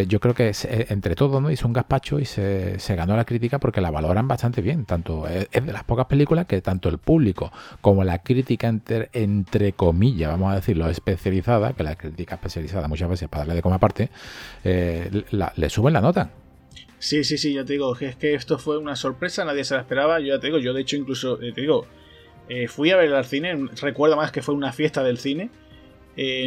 yo 0.09 0.21
creo 0.21 0.35
que 0.35 0.53
entre 0.89 1.15
todo, 1.15 1.41
¿no? 1.41 1.51
Hizo 1.51 1.67
un 1.67 1.73
gazpacho 1.73 2.19
y 2.19 2.25
se 2.25 2.95
ganó 2.97 3.17
la 3.17 3.25
crítica 3.25 3.59
porque 3.59 3.81
la 3.81 3.91
valoran 3.91 4.29
bastante 4.29 4.63
bien. 4.63 4.85
Tanto 4.85 5.27
es, 5.29 5.49
de 5.51 5.73
las 5.73 5.85
pocas 5.85 6.07
películas 6.07 6.47
que 6.47 6.61
tanto 6.61 6.89
el 6.89 6.99
público 6.99 7.53
como 7.81 8.05
la 8.05 8.19
crítica 8.19 8.69
entre, 8.69 9.11
entre 9.13 9.73
comillas, 9.73 10.31
vamos 10.31 10.53
a 10.53 10.57
decirlo, 10.57 10.89
especializada, 10.89 11.73
que 11.73 11.83
la 11.83 11.97
crítica 11.97 12.37
especializada 12.37 12.89
muchas 12.89 13.09
veces 13.09 13.29
para 13.29 13.41
darle 13.41 13.55
de 13.55 13.63
coma 13.63 13.77
aparte, 13.77 14.11
eh, 14.65 15.25
le 15.31 15.71
suben 15.71 15.93
la 15.93 16.01
nota. 16.01 16.31
Sí, 17.07 17.23
sí, 17.23 17.39
sí, 17.39 17.55
ya 17.55 17.65
te 17.65 17.75
digo, 17.75 17.97
es 18.01 18.17
que 18.17 18.35
esto 18.35 18.59
fue 18.59 18.79
una 18.79 18.97
sorpresa, 18.97 19.45
nadie 19.45 19.63
se 19.63 19.75
la 19.75 19.83
esperaba. 19.83 20.19
Yo 20.19 20.35
ya 20.35 20.41
te 20.41 20.49
digo, 20.49 20.59
yo 20.59 20.75
de 20.75 20.81
hecho 20.81 20.97
incluso, 20.97 21.41
eh, 21.41 21.53
te 21.53 21.61
digo, 21.61 21.87
eh, 22.49 22.67
fui 22.67 22.91
a 22.91 22.97
ver 22.97 23.15
al 23.15 23.25
cine, 23.25 23.69
recuerdo 23.81 24.17
más 24.17 24.33
que 24.33 24.43
fue 24.43 24.57
una 24.57 24.73
fiesta 24.73 25.05
del 25.05 25.19
cine. 25.19 25.51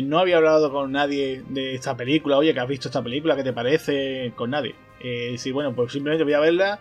no 0.04 0.20
había 0.20 0.36
hablado 0.36 0.70
con 0.70 0.92
nadie 0.92 1.44
de 1.48 1.76
esta 1.76 1.96
película, 1.96 2.38
oye, 2.38 2.54
que 2.54 2.60
has 2.60 2.68
visto 2.68 2.90
esta 2.90 3.02
película, 3.02 3.38
¿qué 3.38 3.44
te 3.44 3.54
parece? 3.54 4.34
Con 4.36 4.50
nadie. 4.50 4.76
Eh, 5.02 5.30
decir, 5.32 5.54
bueno, 5.54 5.74
pues 5.74 5.94
simplemente 5.94 6.26
voy 6.26 6.34
a 6.34 6.42
verla. 6.42 6.80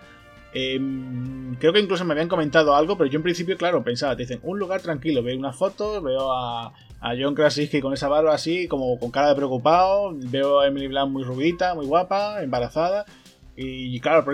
Em, 0.53 1.55
creo 1.61 1.73
que 1.73 1.79
incluso 1.79 2.05
me 2.05 2.15
habían 2.15 2.27
comentado 2.27 2.75
algo, 2.75 2.99
pero 2.99 3.09
yo 3.09 3.19
en 3.19 3.23
principio, 3.23 3.57
claro, 3.57 3.85
pensaba, 3.85 4.17
te 4.17 4.23
dicen, 4.23 4.41
un 4.43 4.59
lugar 4.59 4.81
tranquilo, 4.81 5.23
veo 5.23 5.39
una 5.39 5.53
foto, 5.53 6.03
veo 6.03 6.33
a, 6.33 6.73
John 7.17 7.37
Krasinski 7.37 7.81
con 7.81 7.93
esa 7.93 8.09
barba 8.09 8.35
así, 8.35 8.67
como 8.67 8.99
con 8.99 9.13
cara 9.13 9.29
de 9.29 9.37
preocupado, 9.37 10.11
veo 10.17 10.59
a 10.59 10.67
Emily 10.67 10.89
Blunt 10.89 11.13
muy 11.13 11.23
rubita, 11.23 11.77
muy 11.77 11.87
guapa, 11.87 12.43
embarazada, 12.43 13.05
y 13.61 13.99
claro, 13.99 14.25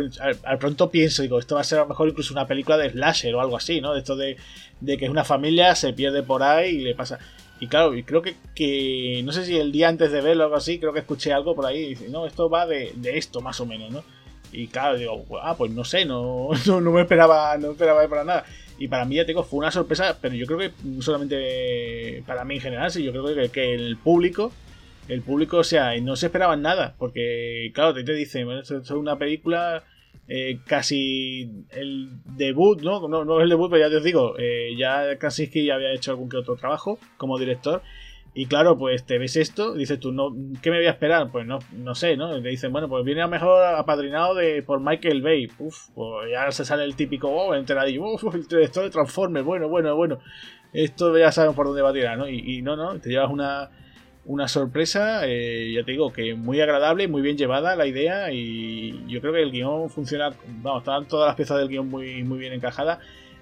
al, 0.42 0.58
pronto 0.58 0.90
pienso, 0.90 1.22
digo, 1.22 1.38
esto 1.38 1.54
va 1.54 1.62
a 1.62 1.64
ser 1.64 1.78
a 1.78 1.82
lo 1.82 1.88
mejor 1.88 2.08
incluso 2.08 2.34
una 2.34 2.46
película 2.46 2.76
de 2.76 2.90
slasher 2.90 3.34
o 3.34 3.40
algo 3.40 3.56
así, 3.56 3.80
¿no? 3.80 3.94
De 3.94 4.00
esto 4.00 4.16
de, 4.16 4.36
de 4.80 4.98
que 4.98 5.08
una 5.08 5.24
familia 5.24 5.74
se 5.74 5.94
pierde 5.94 6.22
por 6.22 6.42
ahí 6.42 6.76
y 6.76 6.80
le 6.80 6.94
pasa... 6.94 7.18
Y 7.60 7.68
claro, 7.68 7.94
y 7.94 8.02
creo 8.02 8.20
que, 8.20 8.34
que, 8.54 9.22
no 9.24 9.32
sé 9.32 9.46
si 9.46 9.56
el 9.56 9.72
día 9.72 9.88
antes 9.88 10.12
de 10.12 10.20
verlo 10.20 10.42
o 10.42 10.46
algo 10.46 10.56
así, 10.56 10.78
creo 10.78 10.92
que 10.92 10.98
escuché 10.98 11.32
algo 11.32 11.54
por 11.54 11.64
ahí 11.64 11.78
y 11.78 11.88
dice, 11.90 12.08
no, 12.10 12.26
esto 12.26 12.50
va 12.50 12.66
de, 12.66 12.92
de 12.96 13.16
esto 13.16 13.40
más 13.40 13.58
o 13.60 13.66
menos, 13.66 13.90
¿no? 13.90 14.04
Y 14.52 14.66
claro, 14.66 14.98
digo, 14.98 15.24
ah, 15.42 15.56
pues 15.56 15.72
no 15.72 15.84
sé, 15.84 16.04
no, 16.06 16.50
no, 16.66 16.80
me 16.80 17.00
esperaba, 17.00 17.56
no 17.56 17.70
esperaba 17.70 18.06
para 18.08 18.24
nada. 18.24 18.44
Y 18.78 18.88
para 18.88 19.04
mí, 19.04 19.14
ya 19.14 19.22
te 19.22 19.28
digo, 19.28 19.44
fue 19.44 19.60
una 19.60 19.70
sorpresa, 19.70 20.18
pero 20.20 20.34
yo 20.34 20.46
creo 20.46 20.58
que 20.58 20.72
no 20.82 21.00
solamente 21.00 22.22
para 22.26 22.44
mí 22.44 22.56
en 22.56 22.60
general, 22.60 22.90
sí, 22.90 23.02
yo 23.02 23.12
creo 23.12 23.24
que, 23.24 23.48
que 23.48 23.74
el 23.74 23.96
público, 23.96 24.52
el 25.08 25.22
público, 25.22 25.58
o 25.58 25.64
sea, 25.64 25.98
no 26.00 26.16
se 26.16 26.26
esperaban 26.26 26.62
nada, 26.62 26.94
porque 26.98 27.70
claro, 27.74 27.94
te, 27.94 28.04
te 28.04 28.14
dicen, 28.14 28.46
bueno, 28.46 28.60
esto 28.60 28.78
es 28.78 28.90
una 28.90 29.18
película 29.18 29.84
eh, 30.26 30.60
casi 30.66 31.66
el 31.70 32.08
debut, 32.24 32.80
¿no? 32.80 33.08
¿no? 33.08 33.24
No 33.24 33.38
es 33.38 33.44
el 33.44 33.50
debut, 33.50 33.70
pero 33.70 33.86
ya 33.86 33.90
te 33.90 33.96
os 33.96 34.04
digo, 34.04 34.34
eh, 34.38 34.74
ya 34.76 35.18
Krasinski 35.18 35.66
ya 35.66 35.74
había 35.74 35.92
hecho 35.92 36.12
algún 36.12 36.28
que 36.30 36.38
otro 36.38 36.56
trabajo 36.56 36.98
como 37.18 37.38
director. 37.38 37.82
Y 38.36 38.46
claro, 38.46 38.76
pues 38.76 39.04
te 39.04 39.18
ves 39.18 39.36
esto, 39.36 39.74
dices 39.74 40.00
tú, 40.00 40.10
no, 40.10 40.34
¿qué 40.60 40.70
me 40.70 40.78
voy 40.78 40.86
a 40.86 40.90
esperar? 40.90 41.30
Pues 41.30 41.46
no, 41.46 41.60
no 41.72 41.94
sé, 41.94 42.16
¿no? 42.16 42.32
te 42.42 42.48
dicen, 42.48 42.72
bueno, 42.72 42.88
pues 42.88 43.04
viene 43.04 43.22
a 43.22 43.28
mejor 43.28 43.62
apadrinado 43.64 44.34
de, 44.34 44.62
por 44.62 44.80
Michael 44.80 45.22
Bay. 45.22 45.48
Uf, 45.58 45.90
pues 45.94 46.30
ya 46.32 46.50
se 46.50 46.64
sale 46.64 46.84
el 46.84 46.96
típico, 46.96 47.28
oh, 47.28 47.54
enteradillo, 47.54 48.02
uf, 48.04 48.34
el 48.34 48.48
director 48.48 48.82
de 48.82 48.90
Transformers, 48.90 49.44
bueno, 49.44 49.68
bueno, 49.68 49.94
bueno. 49.94 50.18
Esto 50.72 51.16
ya 51.16 51.30
saben 51.30 51.54
por 51.54 51.66
dónde 51.66 51.82
va 51.82 51.90
a 51.90 51.92
tirar, 51.92 52.18
¿no? 52.18 52.28
Y, 52.28 52.58
y 52.58 52.62
no, 52.62 52.74
no, 52.74 52.98
te 52.98 53.10
llevas 53.10 53.30
una, 53.30 53.70
una 54.26 54.48
sorpresa, 54.48 55.26
eh, 55.26 55.72
ya 55.74 55.84
te 55.84 55.92
digo, 55.92 56.12
que 56.12 56.34
muy 56.34 56.60
agradable, 56.60 57.08
muy 57.08 57.20
bien 57.20 57.36
llevada 57.36 57.76
la 57.76 57.86
idea 57.86 58.32
y 58.32 59.04
yo 59.06 59.20
creo 59.20 59.32
que 59.34 59.42
el 59.42 59.50
guion 59.50 59.90
funciona, 59.90 60.32
vamos, 60.62 60.82
están 60.82 61.06
todas 61.06 61.28
las 61.28 61.36
piezas 61.36 61.58
del 61.58 61.68
guion 61.68 61.88
muy, 61.88 62.22
muy 62.24 62.38
bien 62.38 62.52
encajadas. 62.52 62.98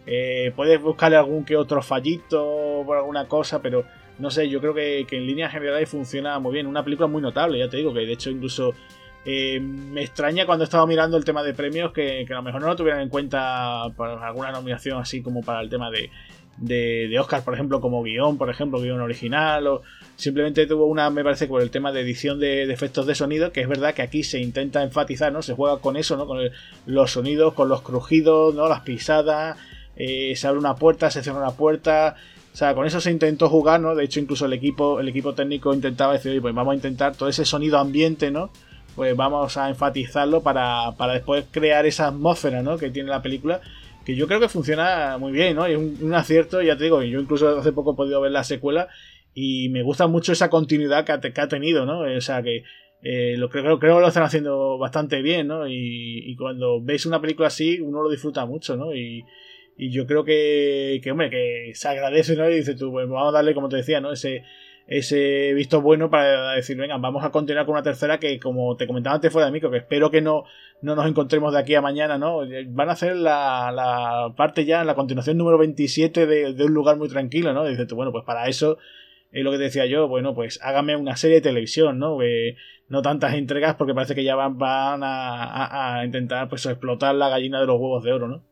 Eh, 0.06 0.52
puedes 0.56 0.82
buscarle 0.82 1.16
algún 1.16 1.44
que 1.44 1.56
otro 1.56 1.80
fallito 1.82 2.82
por 2.84 2.96
alguna 2.96 3.28
cosa, 3.28 3.62
pero 3.62 3.84
no 4.18 4.30
sé, 4.30 4.48
yo 4.48 4.60
creo 4.60 4.74
que, 4.74 5.06
en 5.08 5.26
líneas 5.26 5.52
generales 5.52 5.88
funciona 5.88 6.38
muy 6.40 6.52
bien. 6.52 6.66
Una 6.66 6.82
película 6.82 7.06
muy 7.06 7.22
notable, 7.22 7.58
ya 7.58 7.68
te 7.68 7.76
digo, 7.76 7.94
que 7.94 8.00
de 8.00 8.12
hecho 8.12 8.30
incluso 8.30 8.74
eh, 9.24 9.60
me 9.60 10.02
extraña 10.02 10.46
cuando 10.46 10.64
estaba 10.64 10.84
mirando 10.86 11.16
el 11.16 11.24
tema 11.24 11.44
de 11.44 11.54
premios 11.54 11.92
que, 11.92 12.24
que, 12.26 12.32
a 12.32 12.36
lo 12.36 12.42
mejor 12.42 12.60
no 12.60 12.66
lo 12.66 12.76
tuvieran 12.76 13.02
en 13.02 13.08
cuenta 13.08 13.84
para 13.96 14.26
alguna 14.26 14.50
nominación 14.50 14.98
así 15.00 15.22
como 15.22 15.42
para 15.42 15.60
el 15.60 15.70
tema 15.70 15.92
de, 15.92 16.10
de, 16.56 17.08
de 17.08 17.18
Oscar, 17.18 17.44
por 17.44 17.54
ejemplo, 17.54 17.80
como 17.80 18.02
guion, 18.02 18.38
por 18.38 18.50
ejemplo, 18.50 18.80
guion 18.80 19.00
original 19.00 19.66
o 19.66 19.82
Simplemente 20.16 20.66
tuvo 20.66 20.86
una, 20.86 21.10
me 21.10 21.24
parece, 21.24 21.46
por 21.46 21.62
el 21.62 21.70
tema 21.70 21.90
de 21.90 22.00
edición 22.00 22.38
de, 22.38 22.70
efectos 22.72 23.06
de 23.06 23.14
sonido, 23.16 23.50
que 23.50 23.60
es 23.60 23.68
verdad 23.68 23.94
que 23.94 24.02
aquí 24.02 24.22
se 24.22 24.38
intenta 24.40 24.82
enfatizar, 24.82 25.32
¿no? 25.32 25.42
Se 25.42 25.54
juega 25.54 25.78
con 25.78 25.96
eso, 25.96 26.16
¿no? 26.16 26.26
Con 26.26 26.38
los 26.86 27.10
sonidos, 27.10 27.54
con 27.54 27.68
los 27.68 27.82
crujidos, 27.82 28.54
¿no? 28.54 28.68
Las 28.68 28.82
pisadas, 28.82 29.58
eh, 29.96 30.34
se 30.36 30.46
abre 30.46 30.60
una 30.60 30.76
puerta, 30.76 31.10
se 31.10 31.24
cierra 31.24 31.38
una 31.38 31.52
puerta. 31.52 32.14
O 32.52 32.56
sea, 32.56 32.74
con 32.74 32.86
eso 32.86 33.00
se 33.00 33.10
intentó 33.10 33.48
jugar, 33.48 33.80
¿no? 33.80 33.94
De 33.94 34.04
hecho, 34.04 34.20
incluso 34.20 34.46
el 34.46 34.52
equipo, 34.52 35.00
el 35.00 35.08
equipo 35.08 35.34
técnico 35.34 35.72
intentaba 35.72 36.12
decir, 36.12 36.40
pues 36.40 36.54
vamos 36.54 36.72
a 36.72 36.76
intentar 36.76 37.16
todo 37.16 37.28
ese 37.28 37.44
sonido 37.44 37.78
ambiente, 37.78 38.30
¿no? 38.30 38.50
Pues 38.94 39.16
vamos 39.16 39.56
a 39.56 39.70
enfatizarlo 39.70 40.42
para, 40.42 40.92
para 40.98 41.14
después 41.14 41.46
crear 41.50 41.86
esa 41.86 42.08
atmósfera, 42.08 42.62
¿no? 42.62 42.76
Que 42.76 42.90
tiene 42.90 43.08
la 43.08 43.22
película 43.22 43.60
que 44.04 44.16
yo 44.16 44.26
creo 44.26 44.40
que 44.40 44.48
funciona 44.48 45.16
muy 45.18 45.32
bien, 45.32 45.56
¿no? 45.56 45.68
Y 45.68 45.74
un, 45.74 45.96
un 46.00 46.14
acierto, 46.14 46.62
ya 46.62 46.76
te 46.76 46.84
digo, 46.84 47.02
yo 47.02 47.20
incluso 47.20 47.58
hace 47.58 47.72
poco 47.72 47.92
he 47.92 47.96
podido 47.96 48.20
ver 48.20 48.32
la 48.32 48.44
secuela 48.44 48.88
y 49.34 49.68
me 49.70 49.82
gusta 49.82 50.06
mucho 50.06 50.32
esa 50.32 50.50
continuidad 50.50 51.04
que 51.04 51.40
ha, 51.40 51.48
tenido, 51.48 51.86
¿no? 51.86 52.00
O 52.00 52.20
sea, 52.20 52.42
que 52.42 52.64
eh, 53.02 53.36
lo 53.38 53.48
creo, 53.48 53.78
creo 53.78 53.96
que 53.96 54.00
lo 54.00 54.08
están 54.08 54.24
haciendo 54.24 54.78
bastante 54.78 55.22
bien, 55.22 55.48
¿no? 55.48 55.66
Y, 55.68 56.36
cuando 56.36 56.80
veis 56.82 57.06
una 57.06 57.20
película 57.20 57.48
así, 57.48 57.80
uno 57.80 58.02
lo 58.02 58.10
disfruta 58.10 58.44
mucho, 58.44 58.76
¿no? 58.76 58.94
Y, 58.94 59.24
y 59.76 59.90
yo 59.90 60.06
creo 60.06 60.24
que, 60.24 61.00
que, 61.02 61.10
hombre, 61.10 61.30
que 61.30 61.70
se 61.74 61.88
agradece, 61.88 62.36
¿no? 62.36 62.48
Y 62.50 62.56
dices 62.56 62.76
tú, 62.76 62.92
pues 62.92 63.08
vamos 63.08 63.28
a 63.28 63.32
darle, 63.32 63.54
como 63.54 63.68
te 63.68 63.76
decía, 63.76 64.00
¿no? 64.00 64.12
Ese, 64.12 64.44
ese 64.86 65.54
visto 65.54 65.80
bueno 65.80 66.10
para 66.10 66.52
decir, 66.52 66.76
venga, 66.76 66.98
vamos 66.98 67.24
a 67.24 67.30
continuar 67.30 67.64
con 67.64 67.74
una 67.74 67.82
tercera 67.82 68.18
que, 68.18 68.38
como 68.38 68.76
te 68.76 68.86
comentaba 68.86 69.16
antes 69.16 69.32
fuera 69.32 69.46
de 69.46 69.52
micro, 69.52 69.70
que 69.70 69.78
espero 69.78 70.10
que 70.10 70.20
no, 70.20 70.44
no 70.82 70.94
nos 70.94 71.06
encontremos 71.06 71.52
de 71.52 71.60
aquí 71.60 71.74
a 71.74 71.80
mañana, 71.80 72.18
¿no? 72.18 72.40
Van 72.68 72.88
a 72.88 72.92
hacer 72.92 73.16
la, 73.16 73.72
la 73.72 74.34
parte 74.36 74.64
ya, 74.64 74.84
la 74.84 74.94
continuación 74.94 75.38
número 75.38 75.58
27 75.58 76.26
de, 76.26 76.52
de 76.52 76.64
un 76.64 76.74
lugar 76.74 76.96
muy 76.96 77.08
tranquilo, 77.08 77.52
¿no? 77.52 77.64
Dices 77.64 77.86
tú, 77.86 77.96
bueno, 77.96 78.12
pues 78.12 78.24
para 78.24 78.48
eso 78.48 78.78
es 79.32 79.42
lo 79.42 79.50
que 79.50 79.58
decía 79.58 79.86
yo, 79.86 80.08
bueno, 80.08 80.34
pues 80.34 80.60
hágame 80.62 80.94
una 80.94 81.16
serie 81.16 81.36
de 81.36 81.42
televisión, 81.42 81.98
¿no? 81.98 82.18
no 82.88 83.00
tantas 83.00 83.34
entregas 83.34 83.74
porque 83.76 83.94
parece 83.94 84.14
que 84.14 84.24
ya 84.24 84.34
van, 84.34 84.58
van 84.58 85.00
a, 85.02 86.02
intentar 86.04 86.48
pues 86.48 86.66
explotar 86.66 87.14
la 87.14 87.30
gallina 87.30 87.58
de 87.58 87.66
los 87.66 87.80
huevos 87.80 88.04
de 88.04 88.12
oro, 88.12 88.28
¿no? 88.28 88.42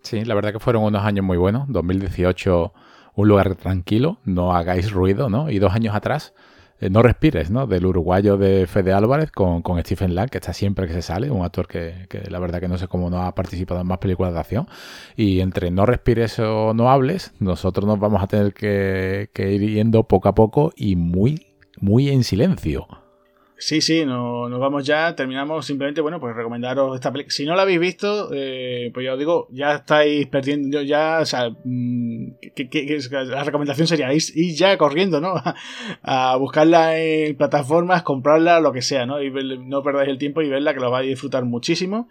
Sí, 0.00 0.24
la 0.24 0.34
verdad 0.34 0.52
que 0.52 0.58
fueron 0.58 0.82
unos 0.84 1.04
años 1.04 1.24
muy 1.24 1.36
buenos. 1.36 1.64
2018, 1.68 2.72
un 3.14 3.28
lugar 3.28 3.54
tranquilo, 3.54 4.18
no 4.24 4.54
hagáis 4.54 4.90
ruido, 4.90 5.28
¿no? 5.28 5.50
Y 5.50 5.58
dos 5.58 5.74
años 5.74 5.94
atrás, 5.94 6.34
eh, 6.82 6.90
no 6.90 7.00
respires, 7.00 7.48
¿no? 7.48 7.68
Del 7.68 7.86
uruguayo 7.86 8.36
de 8.36 8.66
Fede 8.66 8.92
Álvarez 8.92 9.30
con, 9.30 9.62
Stephen 9.82 10.16
Lang, 10.16 10.28
que 10.28 10.38
está 10.38 10.52
siempre 10.52 10.88
que 10.88 10.92
se 10.92 11.02
sale, 11.02 11.30
un 11.30 11.44
actor 11.44 11.68
que, 11.68 12.08
la 12.28 12.40
verdad 12.40 12.58
que 12.58 12.66
no 12.66 12.76
sé 12.76 12.88
cómo 12.88 13.08
no 13.08 13.22
ha 13.22 13.36
participado 13.36 13.80
en 13.80 13.86
más 13.86 13.98
películas 13.98 14.34
de 14.34 14.40
acción. 14.40 14.66
Y 15.16 15.38
entre 15.38 15.70
no 15.70 15.86
respires 15.86 16.40
o 16.40 16.74
no 16.74 16.90
hables, 16.90 17.34
nosotros 17.38 17.86
nos 17.86 18.00
vamos 18.00 18.20
a 18.20 18.26
tener 18.26 18.52
que, 18.52 19.30
que 19.32 19.52
ir 19.52 19.70
yendo 19.70 20.02
poco 20.08 20.28
a 20.28 20.34
poco 20.34 20.72
y 20.74 20.96
muy, 20.96 21.46
muy 21.78 22.08
en 22.08 22.24
silencio. 22.24 22.88
Sí, 23.64 23.80
sí, 23.80 24.04
no, 24.04 24.48
nos 24.48 24.58
vamos 24.58 24.84
ya, 24.84 25.14
terminamos 25.14 25.64
simplemente, 25.64 26.00
bueno, 26.00 26.18
pues 26.18 26.34
recomendaros 26.34 26.96
esta 26.96 27.12
película. 27.12 27.32
Si 27.32 27.44
no 27.44 27.54
la 27.54 27.62
habéis 27.62 27.78
visto, 27.78 28.30
eh, 28.34 28.90
pues 28.92 29.06
ya 29.06 29.12
os 29.12 29.18
digo, 29.20 29.46
ya 29.52 29.74
estáis 29.74 30.26
perdiendo, 30.26 30.82
ya, 30.82 31.20
o 31.20 31.24
sea, 31.24 31.48
mm, 31.48 32.26
la 33.28 33.44
recomendación 33.44 33.86
sería 33.86 34.12
ir, 34.12 34.20
ya 34.56 34.76
corriendo, 34.76 35.20
¿no? 35.20 35.34
A, 36.02 36.34
buscarla 36.38 36.98
en 36.98 37.36
plataformas, 37.36 38.02
comprarla, 38.02 38.58
lo 38.58 38.72
que 38.72 38.82
sea, 38.82 39.06
¿no? 39.06 39.22
Y 39.22 39.30
no 39.30 39.84
perdáis 39.84 40.08
el 40.08 40.18
tiempo 40.18 40.42
y 40.42 40.48
verla, 40.48 40.74
que 40.74 40.80
lo 40.80 40.90
vais 40.90 41.06
a 41.06 41.10
disfrutar 41.10 41.44
muchísimo. 41.44 42.08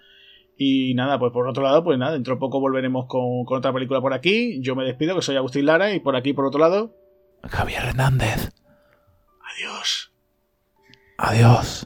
Y 0.55 0.93
nada, 0.93 1.19
pues 1.19 1.33
por 1.33 1.49
otro 1.49 1.63
lado, 1.63 1.83
pues 1.83 1.99
nada, 1.99 2.13
dentro 2.13 2.35
de 2.35 2.39
poco 2.39 2.61
volveremos 2.61 3.07
con, 3.07 3.43
con 3.43 3.57
otra 3.57 3.73
película 3.73 3.99
por 3.99 4.13
aquí. 4.13 4.61
Yo 4.61 4.77
me 4.77 4.85
despido, 4.85 5.17
que 5.17 5.21
soy 5.21 5.35
Agustín 5.35 5.65
Lara, 5.65 5.93
y 5.93 5.99
por 5.99 6.15
aquí, 6.15 6.31
por 6.31 6.45
otro 6.45 6.61
lado... 6.61 6.95
Javier 7.43 7.83
Hernández. 7.83 8.53
Adiós. 9.53 10.11
Adiós. 11.21 11.86